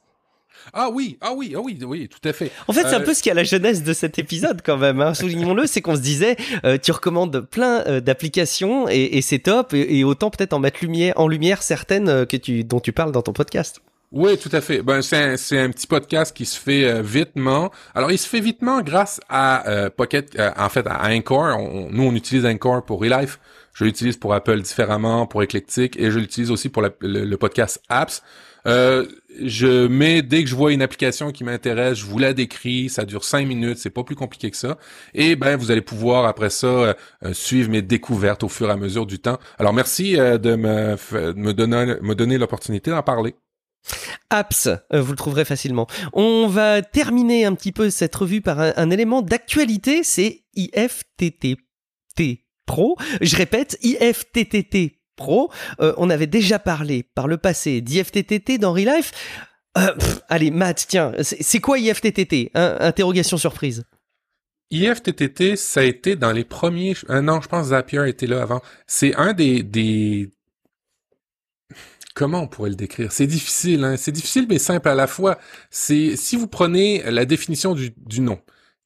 [0.74, 2.51] Ah oui, ah oui, ah oui, oui, tout à fait.
[2.68, 4.61] En fait, c'est un euh, peu ce qui est à la jeunesse de cet épisode
[4.63, 5.01] quand même.
[5.01, 5.13] Hein.
[5.13, 6.36] Soulignons-le, c'est qu'on se disait,
[6.66, 10.59] euh, tu recommandes plein euh, d'applications et, et c'est top, et, et autant peut-être en
[10.59, 13.82] mettre lumière, en lumière certaines que tu, dont tu parles dans ton podcast.
[14.11, 14.82] Oui, tout à fait.
[14.82, 17.70] Ben c'est un, c'est un petit podcast qui se fait euh, vitement.
[17.95, 21.57] Alors, il se fait vitement grâce à euh, Pocket, en fait, à Anchor.
[21.91, 23.39] nous, on utilise Anchor pour Relife.
[23.74, 27.82] Je l'utilise pour Apple différemment, pour Eclectic, et je l'utilise aussi pour le, le, podcast
[27.89, 28.24] Apps.
[28.68, 29.05] Euh,
[29.39, 33.05] je mets dès que je vois une application qui m'intéresse, je vous la décris, ça
[33.05, 34.78] dure cinq minutes, c'est pas plus compliqué que ça.
[35.13, 36.93] Et ben vous allez pouvoir après ça euh,
[37.34, 39.38] suivre mes découvertes au fur et à mesure du temps.
[39.59, 40.95] Alors merci euh, de me,
[41.34, 43.36] me donner me donner l'opportunité d'en parler.
[44.32, 45.86] Apps, vous le trouverez facilement.
[46.13, 51.57] On va terminer un petit peu cette revue par un, un élément d'actualité, c'est IFTTT
[52.66, 52.97] Pro.
[53.22, 55.51] Je répète, IFTTT Pro.
[55.80, 59.11] Euh, on avait déjà parlé par le passé d'IFTTT dans Relife.
[59.78, 59.93] Euh,
[60.30, 62.51] allez, Matt, tiens, c'est quoi IFTTT?
[62.53, 63.84] Interrogation surprise.
[64.72, 66.95] IFTTT, ça a été dans les premiers...
[67.09, 68.61] Euh, non, je pense Zapier était là avant.
[68.88, 70.32] C'est un des, des...
[72.16, 73.11] Comment on pourrait le décrire?
[73.11, 73.97] C'est difficile, hein?
[73.97, 75.38] C'est difficile, mais simple à la fois.
[75.70, 78.39] C'est si vous prenez la définition du, du nom.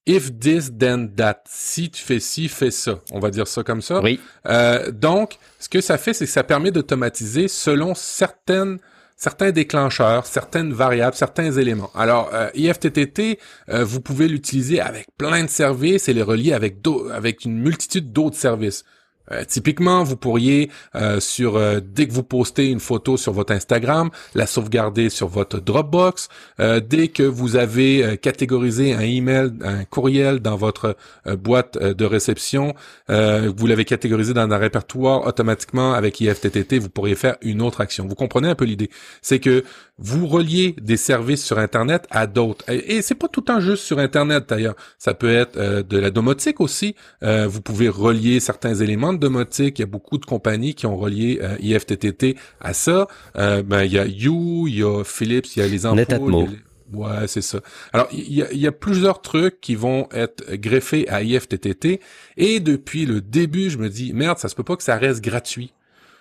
[0.06, 1.43] If this, then that.
[1.45, 3.00] Si tu fais ci, fais ça.
[3.12, 4.02] On va dire ça comme ça.
[4.02, 4.20] Oui.
[4.47, 8.80] Euh, donc, ce que ça fait, c'est que ça permet d'automatiser selon certaines
[9.20, 11.91] certains déclencheurs, certaines variables, certains éléments.
[11.93, 13.38] Alors, euh, IFTTT,
[13.70, 16.78] euh, vous pouvez l'utiliser avec plein de services et les relier avec,
[17.14, 18.86] avec une multitude d'autres services.
[19.32, 23.54] Euh, typiquement, vous pourriez, euh, sur euh, dès que vous postez une photo sur votre
[23.54, 26.30] Instagram, la sauvegarder sur votre Dropbox.
[26.60, 30.96] dès que vous avez catégorisé un email, un courriel dans votre
[31.38, 32.74] boîte de réception,
[33.08, 38.08] vous l'avez catégorisé dans un répertoire automatiquement avec IFTTT, vous pourriez faire une autre action.
[38.08, 38.90] Vous comprenez un peu l'idée?
[39.22, 39.64] C'est que
[40.00, 42.66] vous reliez des services sur Internet à d'autres.
[42.70, 44.76] Et, c'est pas tout le temps juste sur Internet d'ailleurs.
[44.97, 46.95] Ça peut être de la domotique aussi.
[47.22, 51.39] vous pouvez relier certains éléments domotique, il y a beaucoup de compagnies qui ont relié
[51.41, 53.08] euh, IFTTT à ça.
[53.38, 56.50] Euh, ben, il y a You, il y a Philips, il y a les ampoules.
[56.91, 57.60] Ouais, c'est ça.
[57.93, 62.00] Alors, il y, a, y, a, plusieurs trucs qui vont être greffés à IFTTT.
[62.38, 65.22] Et depuis le début, je me dis, merde, ça se peut pas que ça reste
[65.22, 65.72] gratuit.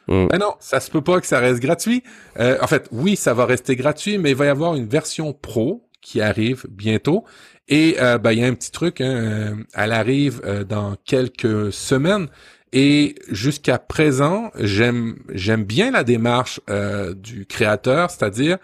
[0.08, 2.02] Ben non, ça se peut pas que ça reste gratuit.
[2.38, 5.32] Euh, en fait, oui, ça va rester gratuit, mais il va y avoir une version
[5.32, 7.24] pro qui arrive bientôt.
[7.68, 12.28] Et euh, ben, il y a un petit truc, hein, elle arrive dans quelques semaines.
[12.72, 18.58] Et jusqu'à présent, j'aime j'aime bien la démarche euh, du créateur, c'est-à-dire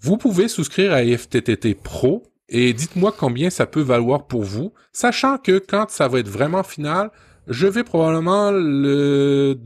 [0.00, 5.36] vous pouvez souscrire à FTTT Pro et dites-moi combien ça peut valoir pour vous, sachant
[5.36, 7.10] que quand ça va être vraiment final,
[7.50, 9.56] je vais probablement le,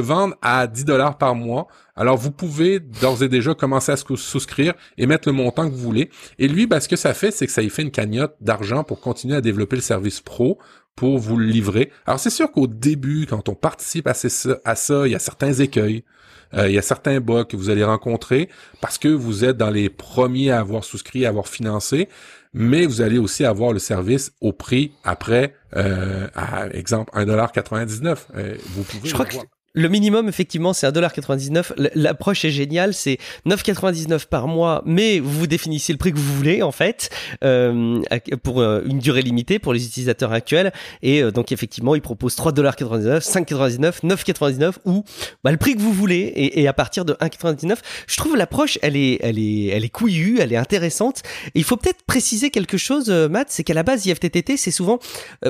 [0.00, 1.66] vendre à 10 dollars par mois.
[1.96, 5.82] Alors vous pouvez d'ores et déjà commencer à souscrire et mettre le montant que vous
[5.82, 6.10] voulez.
[6.38, 8.84] Et lui, ben, ce que ça fait, c'est que ça y fait une cagnotte d'argent
[8.84, 10.58] pour continuer à développer le service pro
[10.94, 11.90] pour vous le livrer.
[12.06, 15.18] Alors c'est sûr qu'au début, quand on participe à, ça, à ça, il y a
[15.18, 16.04] certains écueils,
[16.54, 18.48] euh, il y a certains bugs que vous allez rencontrer
[18.80, 22.08] parce que vous êtes dans les premiers à avoir souscrit, à avoir financé,
[22.54, 28.16] mais vous allez aussi avoir le service au prix après, euh, à exemple 1,99$.
[28.36, 29.36] Euh, vous pouvez je crois, que,
[29.76, 31.72] Le minimum, effectivement, c'est 1,99$.
[31.96, 36.62] L'approche est géniale, c'est 9,99$ par mois, mais vous définissez le prix que vous voulez,
[36.62, 37.10] en fait,
[37.42, 38.00] euh,
[38.44, 40.72] pour euh, une durée limitée pour les utilisateurs actuels.
[41.02, 45.02] Et euh, donc, effectivement, il propose 3,99$, 5,99$, 9,99$ ou
[45.42, 46.32] bah, le prix que vous voulez.
[46.36, 50.38] Et, à partir de 1,99$, je trouve l'approche, elle est, elle est, elle est couillue,
[50.38, 51.22] elle est intéressante.
[51.56, 55.00] Il faut peut-être préciser quelque chose, euh, Matt, c'est qu'à la base, IFTTT, c'est souvent,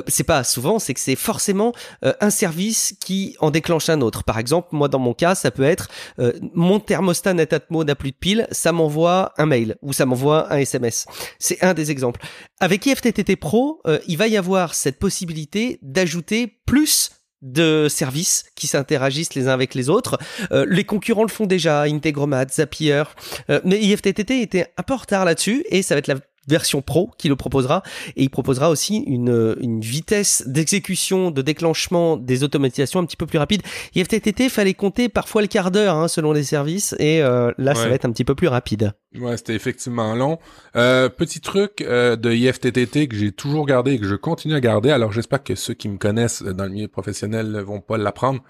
[0.07, 4.14] c'est pas souvent, c'est que c'est forcément un service qui en déclenche un autre.
[4.23, 5.89] Par exemple, moi dans mon cas, ça peut être
[6.19, 10.51] euh, mon thermostat Netatmo n'a plus de piles, ça m'envoie un mail ou ça m'envoie
[10.53, 11.05] un SMS.
[11.39, 12.21] C'est un des exemples.
[12.59, 17.11] Avec IFTTT Pro, euh, il va y avoir cette possibilité d'ajouter plus
[17.41, 20.17] de services qui s'interagissent les uns avec les autres.
[20.51, 23.03] Euh, les concurrents le font déjà, Integromat, Zapier,
[23.63, 26.15] mais IFTTT était un peu en retard là-dessus et ça va être la
[26.47, 27.83] version pro qui le proposera
[28.15, 33.25] et il proposera aussi une, une vitesse d'exécution, de déclenchement des automatisations un petit peu
[33.25, 33.61] plus rapide.
[33.95, 37.87] IFTTT fallait compter parfois le quart d'heure hein, selon les services et euh, là ça
[37.87, 38.93] va être un petit peu plus rapide.
[39.19, 40.39] Ouais, c'était effectivement long.
[40.75, 44.59] Euh, petit truc euh, de IFTTT que j'ai toujours gardé et que je continue à
[44.59, 44.91] garder.
[44.91, 48.41] Alors j'espère que ceux qui me connaissent dans le milieu professionnel ne vont pas l'apprendre,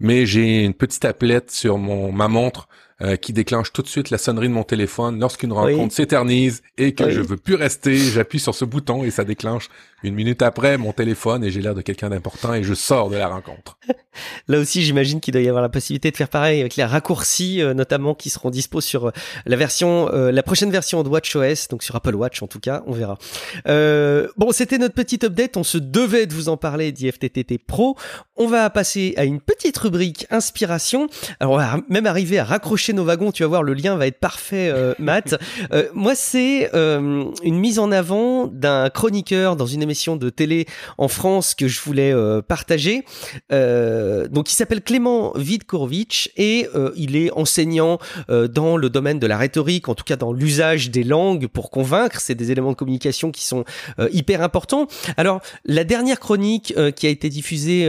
[0.00, 2.68] mais j'ai une petite appelette sur mon ma montre
[3.02, 6.94] euh, qui déclenche tout de suite la sonnerie de mon téléphone lorsqu'une rencontre s'éternise et
[6.94, 7.96] que je veux plus rester.
[7.96, 9.68] J'appuie sur ce bouton et ça déclenche
[10.04, 13.16] une minute après mon téléphone et j'ai l'air de quelqu'un d'important et je sors de
[13.16, 13.78] la rencontre.
[14.48, 17.60] Là aussi, j'imagine qu'il doit y avoir la possibilité de faire pareil avec les raccourcis,
[17.60, 19.10] euh, notamment qui seront dispo sur euh,
[19.46, 22.92] la version, la prochaine version de WatchOS, donc sur Apple Watch en tout cas, on
[22.92, 23.18] verra.
[23.66, 25.56] bon, c'était notre petite update.
[25.56, 27.96] On se devait de vous en parler d'IFTTT Pro.
[28.36, 31.08] On va passer à une petite rubrique inspiration.
[31.38, 34.06] Alors, on va même arriver à raccrocher nos wagons, tu vas voir, le lien va
[34.06, 35.36] être parfait, euh, Matt.
[35.72, 40.66] Euh, moi, c'est euh, une mise en avant d'un chroniqueur dans une émission de télé
[40.98, 42.14] en France que je voulais
[42.48, 43.04] partager.
[43.50, 49.88] donc, il s'appelle Clément Vidkorovitch et il est enseignant dans le domaine de la rhétorique,
[49.88, 52.20] en tout cas dans l'usage des langues pour convaincre.
[52.20, 53.64] C'est des éléments de communication qui sont
[54.12, 54.86] hyper importants.
[55.16, 57.88] Alors, la dernière chronique qui a été diffusée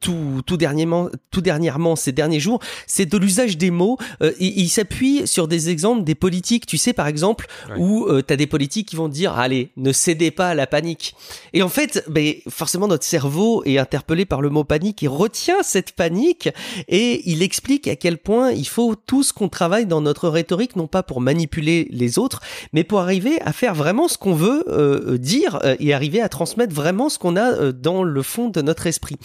[0.00, 4.68] tout, tout dernièrement, tout dernièrement ces derniers jours, c'est de l'usage des mots euh, il,
[4.68, 6.66] s'appuie sur des exemples des politiques.
[6.66, 9.92] Tu sais, par exemple, où euh, tu as des politiques qui vont dire allez, ne
[9.92, 11.14] cédez pas à la panique.
[11.52, 15.62] Et en fait, ben, forcément, notre cerveau est interpellé par le mot panique et retient
[15.62, 16.48] cette panique.
[16.88, 20.86] Et il explique à quel point il faut tous qu'on travaille dans notre rhétorique, non
[20.86, 22.40] pas pour manipuler les autres,
[22.72, 26.74] mais pour arriver à faire vraiment ce qu'on veut euh, dire et arriver à transmettre
[26.74, 29.16] vraiment ce qu'on a dans le fond de notre esprit.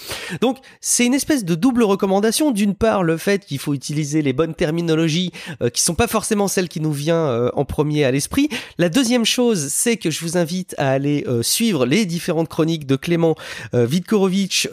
[0.42, 2.52] Donc, c'est une espèce de double recommandation.
[2.52, 5.32] D'une part, le fait qu'il faut utiliser les bonnes terminologies
[5.62, 8.50] euh, qui sont pas forcément celles qui nous vient euh, en premier à l'esprit.
[8.78, 11.42] La deuxième chose, c'est que je vous invite à aller euh,
[11.86, 13.36] les différentes chroniques de Clément
[13.74, 14.70] Vidkorovitch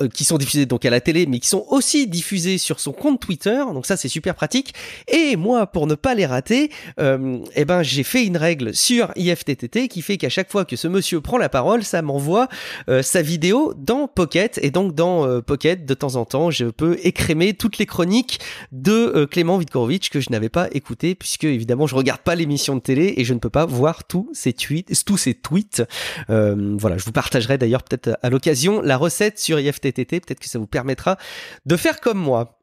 [0.00, 2.92] euh, qui sont diffusés donc à la télé, mais qui sont aussi diffusés sur son
[2.92, 3.62] compte Twitter.
[3.72, 4.74] Donc ça, c'est super pratique.
[5.08, 9.12] Et moi, pour ne pas les rater, euh, eh ben, j'ai fait une règle sur
[9.16, 12.48] IFTTT qui fait qu'à chaque fois que ce monsieur prend la parole, ça m'envoie
[12.88, 14.58] euh, sa vidéo dans Pocket.
[14.62, 18.40] Et donc dans euh, Pocket, de temps en temps, je peux écrémer toutes les chroniques
[18.72, 22.80] de Clément Vitkorovitch que je n'avais pas écouté, puisque évidemment, je regarde pas l'émission de
[22.80, 25.04] télé et je ne peux pas voir tous ces tweets.
[25.04, 25.82] Tous ces tweets.
[26.28, 30.58] voilà, je vous partagerai d'ailleurs peut-être à l'occasion la recette sur IFTTT peut-être que ça
[30.58, 31.18] vous permettra
[31.66, 32.60] de faire comme moi.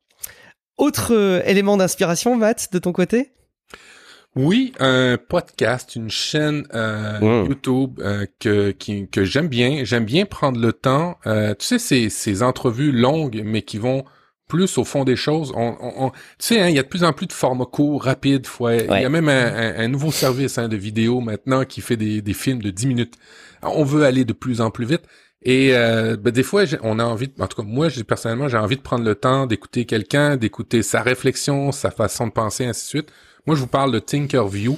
[0.77, 3.31] Autre euh, élément d'inspiration, Matt, de ton côté?
[4.35, 9.83] Oui, un podcast, une chaîne euh, YouTube euh, que, que j'aime bien.
[9.83, 11.17] J'aime bien prendre le temps.
[11.23, 14.05] tu sais, ces, ces entrevues longues, mais qui vont
[14.47, 15.51] plus au fond des choses.
[15.55, 18.45] On, tu sais, hein, il y a de plus en plus de formats courts, rapides.
[18.61, 22.33] Il y a même un, nouveau service hein, de vidéo maintenant qui fait des, des
[22.33, 23.15] films de 10 minutes.
[23.63, 25.01] On veut aller de plus en plus vite.
[25.43, 28.77] Et euh, ben, des fois, on a envie, en tout cas moi, personnellement, j'ai envie
[28.77, 32.89] de prendre le temps d'écouter quelqu'un, d'écouter sa réflexion, sa façon de penser, ainsi de
[32.89, 33.09] suite.
[33.45, 34.77] Moi, je vous parle de Tinkerview.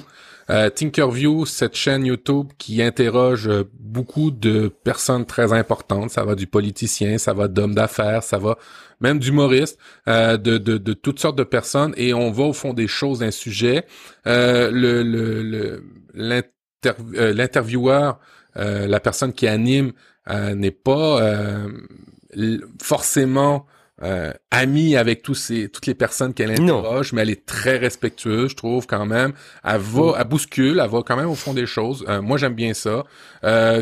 [0.50, 6.10] Euh, Tinkerview, cette chaîne YouTube qui interroge euh, beaucoup de personnes très importantes.
[6.10, 8.58] Ça va du politicien, ça va d'hommes d'affaires, ça va
[9.00, 11.94] même d'humoristes, euh, de, de, de, toutes sortes de personnes.
[11.96, 13.86] Et on va au fond des choses d'un sujet.
[14.26, 15.84] Euh, le, le,
[17.32, 18.18] l'intervieweur,
[18.56, 19.92] la personne qui anime euh,
[20.28, 21.22] n'est pas
[22.36, 23.66] euh, forcément
[24.02, 28.50] euh, amie avec tous ces, toutes les personnes qu'elle interroge, mais elle est très respectueuse,
[28.50, 29.32] je trouve quand même.
[29.64, 32.04] Elle va, elle bouscule, elle va quand même au fond des choses.
[32.22, 33.04] moi, j'aime bien ça.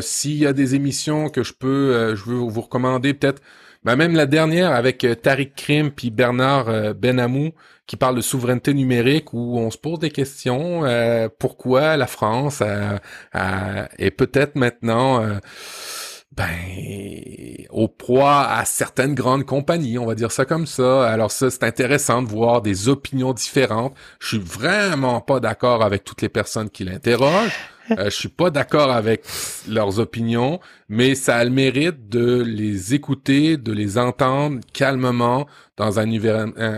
[0.01, 3.41] S'il y a des émissions que je peux, je veux vous recommander, peut-être,
[3.85, 7.51] ben même la dernière avec Tariq Krim puis Bernard Benamou
[7.87, 10.83] qui parle de souveraineté numérique où on se pose des questions.
[11.39, 12.61] pourquoi la France
[13.31, 15.39] est peut-être maintenant
[16.39, 21.07] ben au proie à certaines grandes compagnies, on va dire ça comme ça.
[21.07, 23.93] Alors ça, c'est intéressant de voir des opinions différentes.
[24.19, 27.59] Je suis vraiment pas d'accord avec toutes les personnes qui l'interrogent.
[27.91, 29.23] Euh, je suis pas d'accord avec
[29.67, 35.99] leurs opinions, mais ça a le mérite de les écouter, de les entendre calmement dans
[35.99, 36.07] un,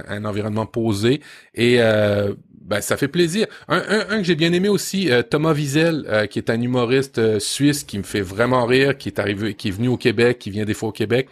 [0.08, 1.22] un environnement posé
[1.54, 2.34] et euh,
[2.64, 3.48] ben, ça fait plaisir.
[3.68, 7.18] Un, un, que j'ai bien aimé aussi, euh, Thomas Wiesel, euh, qui est un humoriste
[7.18, 10.38] euh, suisse qui me fait vraiment rire, qui est arrivé, qui est venu au Québec,
[10.40, 11.28] qui vient des fois au Québec,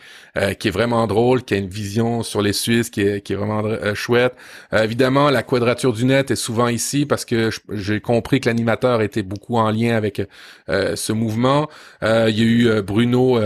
[0.59, 3.35] qui est vraiment drôle, qui a une vision sur les Suisses qui est, qui est
[3.35, 3.63] vraiment
[3.93, 4.33] chouette.
[4.71, 9.23] évidemment, la quadrature du net est souvent ici parce que j'ai compris que l'animateur était
[9.23, 10.21] beaucoup en lien avec
[10.69, 11.67] ce mouvement.
[12.01, 13.37] il y a eu Bruno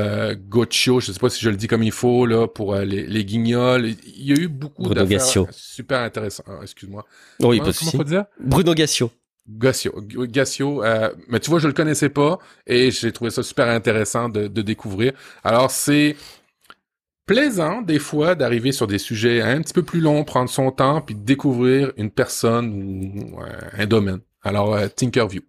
[0.49, 3.25] Goccio, je sais pas si je le dis comme il faut là pour les, les
[3.25, 3.87] guignols.
[4.15, 6.43] Il y a eu beaucoup d'affaires super intéressant.
[6.47, 7.05] Ah, excuse-moi.
[7.39, 7.59] Oui,
[8.39, 9.11] Bruno Gassio.
[9.47, 13.67] Gassio, Gassio euh, mais tu vois, je le connaissais pas et j'ai trouvé ça super
[13.67, 15.11] intéressant de, découvrir.
[15.43, 16.15] Alors, c'est
[17.25, 21.01] plaisant des fois d'arriver sur des sujets un petit peu plus longs, prendre son temps,
[21.01, 22.73] puis découvrir une personne
[23.33, 23.39] ou
[23.73, 24.19] un domaine.
[24.43, 25.41] Alors, euh, Tinkerview.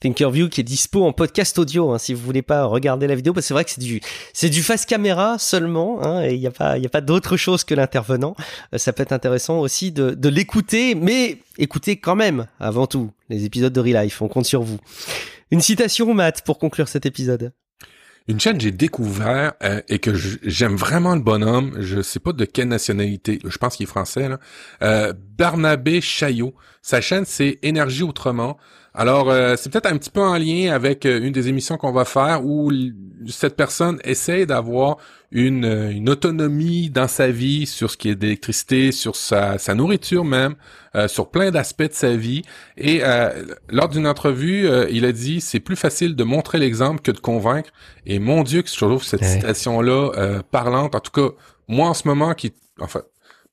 [0.00, 3.32] Thinkerview qui est dispo en podcast audio hein, si vous voulez pas regarder la vidéo
[3.32, 4.00] parce que c'est vrai que c'est du
[4.32, 7.00] c'est du face caméra seulement hein, et il y a pas il y a pas
[7.00, 8.34] d'autre chose que l'intervenant
[8.74, 13.10] euh, ça peut être intéressant aussi de, de l'écouter mais écoutez quand même avant tout
[13.28, 14.78] les épisodes de Real Life on compte sur vous
[15.50, 17.52] une citation Matt pour conclure cet épisode
[18.30, 22.32] une chaîne que j'ai découvert euh, et que j'aime vraiment le bonhomme, je sais pas
[22.32, 24.38] de quelle nationalité, je pense qu'il est français, là.
[24.82, 26.54] Euh, Barnabé Chaillot.
[26.82, 28.56] Sa chaîne, c'est Énergie Autrement.
[29.00, 31.90] Alors, euh, c'est peut-être un petit peu en lien avec euh, une des émissions qu'on
[31.90, 32.70] va faire où
[33.30, 34.98] cette personne essaie d'avoir
[35.30, 39.74] une, euh, une, autonomie dans sa vie sur ce qui est d'électricité, sur sa, sa,
[39.74, 40.54] nourriture même,
[41.06, 42.42] sur plein d'aspects de sa vie.
[42.76, 43.00] Et
[43.70, 47.70] lors d'une entrevue, il a dit c'est plus facile de montrer l'exemple que de convaincre.
[48.04, 50.94] Et mon Dieu, que je trouve cette citation-là parlante.
[50.94, 51.34] En tout cas,
[51.68, 53.02] moi en ce moment, qui, enfin,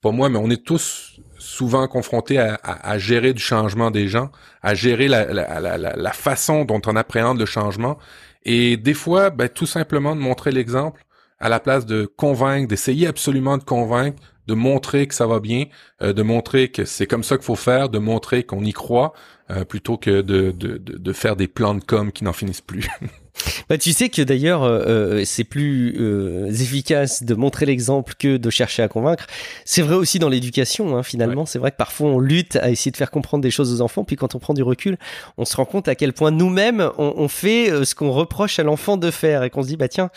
[0.02, 1.20] pas moi, mais on est tous
[1.58, 4.30] souvent confronté à, gérer du changement des gens,
[4.62, 7.98] à gérer la, façon dont on appréhende le changement.
[8.44, 11.04] Et des fois, ben, tout simplement de montrer l'exemple
[11.40, 15.64] à la place de convaincre, d'essayer absolument de convaincre, de montrer que ça va bien,
[16.00, 19.12] euh, de montrer que c'est comme ça qu'il faut faire, de montrer qu'on y croit,
[19.50, 22.88] euh, plutôt que de, de, de, faire des plans de com qui n'en finissent plus.
[23.68, 28.36] Bah, tu sais que d'ailleurs, euh, euh, c'est plus euh, efficace de montrer l'exemple que
[28.36, 29.26] de chercher à convaincre.
[29.64, 31.46] C'est vrai aussi dans l'éducation, hein, finalement.
[31.46, 34.04] C'est vrai que parfois on lutte à essayer de faire comprendre des choses aux enfants,
[34.04, 34.98] puis quand on prend du recul,
[35.36, 38.62] on se rend compte à quel point nous-mêmes, on, on, fait ce qu'on reproche à
[38.62, 40.10] l'enfant de faire et qu'on se dit, bah tiens,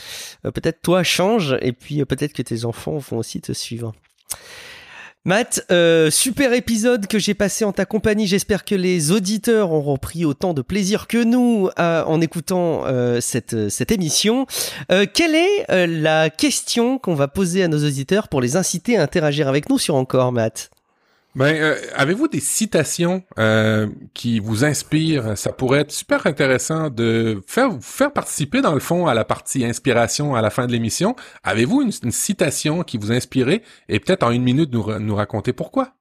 [0.43, 3.93] peut-être toi change, et puis peut-être que tes enfants vont aussi te suivre.
[5.23, 8.25] Matt, euh, super épisode que j'ai passé en ta compagnie.
[8.25, 13.21] J'espère que les auditeurs auront pris autant de plaisir que nous euh, en écoutant euh,
[13.21, 14.47] cette, cette émission.
[15.13, 19.47] quelle est la question qu'on va poser à nos auditeurs pour les inciter à interagir
[19.47, 20.71] avec nous sur Encore, Matt?
[21.35, 25.37] Ben, euh, avez-vous des citations euh, qui vous inspirent?
[25.37, 29.63] Ça pourrait être super intéressant de faire faire participer dans le fond à la partie
[29.63, 31.15] inspiration à la fin de l'émission.
[31.43, 35.93] Avez-vous une, citation qui vous inspirait et peut-être en une minute nous, nous raconter pourquoi?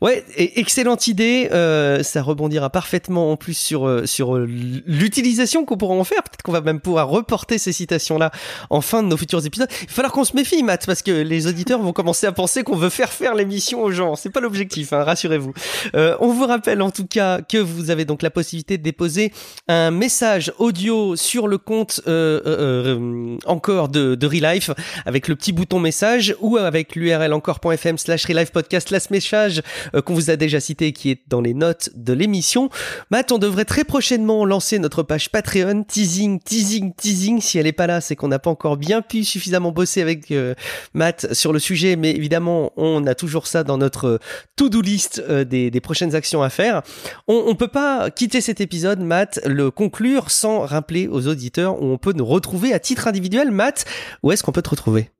[0.00, 1.48] Ouais, excellente idée.
[1.52, 6.22] Euh, ça rebondira parfaitement en plus sur euh, sur euh, l'utilisation qu'on pourra en faire.
[6.22, 8.30] Peut-être qu'on va même pouvoir reporter ces citations-là
[8.70, 9.68] en fin de nos futurs épisodes.
[9.82, 12.62] Il va falloir qu'on se méfie, Matt, parce que les auditeurs vont commencer à penser
[12.62, 14.14] qu'on veut faire faire l'émission aux gens.
[14.14, 15.52] C'est pas l'objectif, hein, rassurez-vous.
[15.94, 19.32] Euh, on vous rappelle en tout cas que vous avez donc la possibilité de déposer
[19.66, 24.70] un message audio sur le compte euh, encore de, de Relife
[25.06, 29.47] avec le petit bouton message ou avec l'URL encore.fm slash Relife podcast, last message
[29.94, 32.70] euh, qu'on vous a déjà cité qui est dans les notes de l'émission.
[33.10, 37.40] Matt, on devrait très prochainement lancer notre page Patreon, teasing, teasing, teasing.
[37.40, 40.30] Si elle est pas là, c'est qu'on n'a pas encore bien pu suffisamment bosser avec
[40.30, 40.54] euh,
[40.94, 44.18] Matt sur le sujet, mais évidemment, on a toujours ça dans notre
[44.56, 46.82] to-do list euh, des, prochaines actions à faire.
[47.28, 51.86] On, on peut pas quitter cet épisode, Matt, le conclure sans rappeler aux auditeurs où
[51.86, 53.50] on peut nous retrouver à titre individuel.
[53.50, 53.84] Matt,
[54.22, 55.10] où est-ce qu'on peut te retrouver?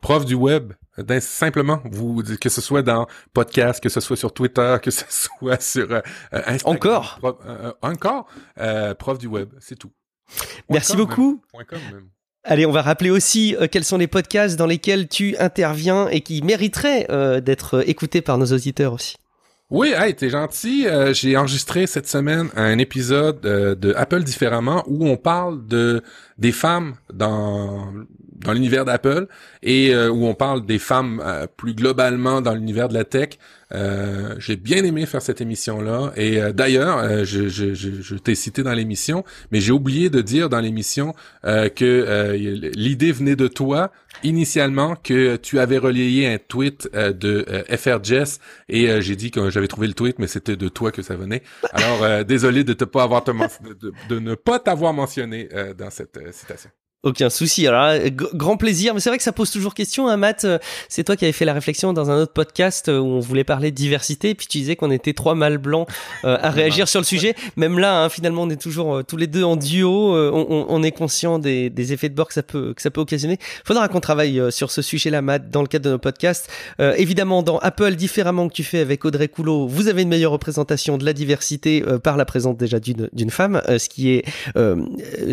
[0.00, 0.72] Prof du web,
[1.20, 5.60] simplement, vous, que ce soit dans podcast, que ce soit sur Twitter, que ce soit
[5.60, 6.00] sur euh,
[6.32, 6.76] Instagram.
[6.76, 8.28] Encore prof, euh, euh, Encore
[8.98, 9.92] Prof du web, c'est tout.
[10.70, 11.40] Merci beaucoup.
[12.44, 16.42] Allez, on va rappeler aussi quels sont les podcasts dans lesquels tu interviens et qui
[16.42, 17.06] mériteraient
[17.40, 19.16] d'être écoutés par nos auditeurs aussi.
[19.68, 20.86] Oui, hey, t'es gentil.
[21.12, 26.02] J'ai enregistré cette semaine un épisode de Apple différemment où on parle de
[26.38, 27.92] des femmes dans
[28.46, 29.26] dans l'univers d'Apple
[29.62, 33.30] et euh, où on parle des femmes euh, plus globalement dans l'univers de la tech.
[33.72, 36.12] Euh, j'ai bien aimé faire cette émission-là.
[36.16, 40.60] Et d'ailleurs, je, je, je, t'ai cité dans l'émission, mais j'ai oublié de dire dans
[40.60, 42.32] l'émission que
[42.74, 43.90] l'idée venait de toi
[44.22, 47.44] initialement, que tu avais relayé un tweet de
[47.76, 47.98] FR
[48.68, 51.42] et j'ai dit que j'avais trouvé le tweet, mais c'était de toi que ça venait.
[51.72, 53.32] Alors désolé de te pas avoir de,
[54.08, 56.70] de, ne pas t'avoir mentionné dans cette citation.
[57.06, 57.68] Aucun souci.
[57.68, 58.92] Alors, euh, grand plaisir.
[58.92, 60.44] Mais c'est vrai que ça pose toujours question, hein, Matt.
[60.44, 63.20] Euh, c'est toi qui avais fait la réflexion dans un autre podcast euh, où on
[63.20, 64.34] voulait parler de diversité.
[64.34, 65.88] Puis tu disais qu'on était trois mâles blancs
[66.24, 67.36] à réagir sur le sujet.
[67.54, 70.16] Même là, hein, finalement, on est toujours tous les deux en duo.
[70.16, 73.00] On, on, est conscient des, des, effets de bord que ça peut, que ça peut
[73.00, 73.38] occasionner.
[73.64, 76.50] Faudra qu'on travaille sur ce sujet-là, Matt, dans le cadre de nos podcasts.
[76.80, 80.98] évidemment, dans Apple, différemment que tu fais avec Audrey Coulot, vous avez une meilleure représentation
[80.98, 84.24] de la diversité par la présence déjà d'une femme, ce qui est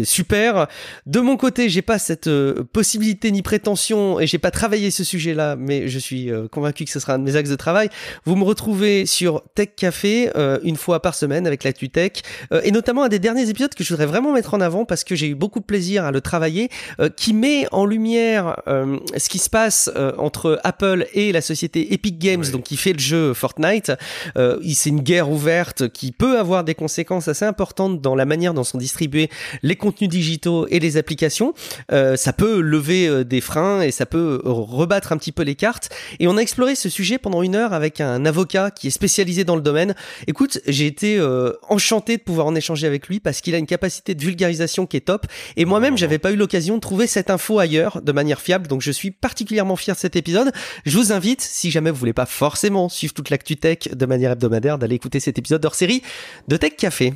[0.03, 0.67] super.
[1.07, 5.03] De mon côté, j'ai pas cette euh, possibilité ni prétention et j'ai pas travaillé ce
[5.03, 7.89] sujet-là, mais je suis euh, convaincu que ce sera un de mes axes de travail.
[8.25, 12.23] Vous me retrouvez sur Tech Café euh, une fois par semaine avec la Tutech
[12.63, 15.15] et notamment un des derniers épisodes que je voudrais vraiment mettre en avant parce que
[15.15, 16.69] j'ai eu beaucoup de plaisir à le travailler,
[17.15, 22.45] qui met en lumière ce qui se passe entre Apple et la société Epic Games,
[22.51, 23.91] donc qui fait le jeu Fortnite.
[24.35, 28.63] c'est une guerre ouverte qui peut avoir des conséquences assez importantes dans la manière dont
[28.63, 29.29] sont distribués
[29.61, 31.52] les contenus digitaux et les applications.
[31.91, 35.43] Euh, ça peut lever euh, des freins et ça peut euh, rebattre un petit peu
[35.43, 35.89] les cartes.
[36.19, 39.43] Et on a exploré ce sujet pendant une heure avec un avocat qui est spécialisé
[39.43, 39.95] dans le domaine.
[40.27, 41.21] Écoute, j'ai été
[41.69, 44.97] enchanté de pouvoir en échanger avec lui parce qu'il a une capacité de vulgarisation qui
[44.97, 45.25] est top.
[45.57, 48.67] Et moi-même, j'avais pas eu l'occasion de trouver cette info ailleurs de manière fiable.
[48.67, 50.51] Donc je suis particulièrement fier de cet épisode.
[50.85, 54.31] Je vous invite, si jamais vous voulez pas forcément suivre toute l'actu tech de manière
[54.31, 56.01] hebdomadaire, d'aller écouter cet épisode hors série
[56.47, 57.13] de Tech Café.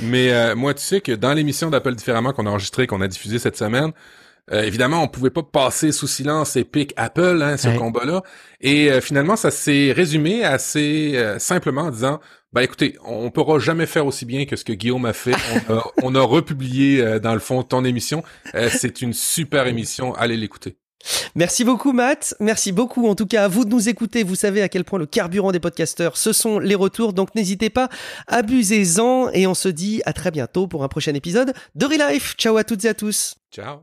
[0.00, 3.08] Mais euh, moi, tu sais que dans l'émission d'Apple Différemment qu'on a enregistrée, qu'on a
[3.08, 3.92] diffusée cette semaine,
[4.50, 8.22] euh, évidemment, on pouvait pas passer sous silence Epic Apple, hein, ce combat-là.
[8.60, 12.20] Et euh, finalement, ça s'est résumé assez simplement en disant,
[12.52, 15.34] bah écoutez, on pourra jamais faire aussi bien que ce que Guillaume a fait.
[15.68, 18.22] On a, on a republié dans le fond ton émission.
[18.70, 20.14] C'est une super émission.
[20.14, 20.78] Allez l'écouter.
[21.34, 24.62] Merci beaucoup Matt, merci beaucoup en tout cas à vous de nous écouter, vous savez
[24.62, 27.88] à quel point le carburant des podcasteurs ce sont les retours, donc n'hésitez pas,
[28.26, 32.34] abusez-en et on se dit à très bientôt pour un prochain épisode de Relife.
[32.36, 33.36] Ciao à toutes et à tous.
[33.52, 33.78] Ciao.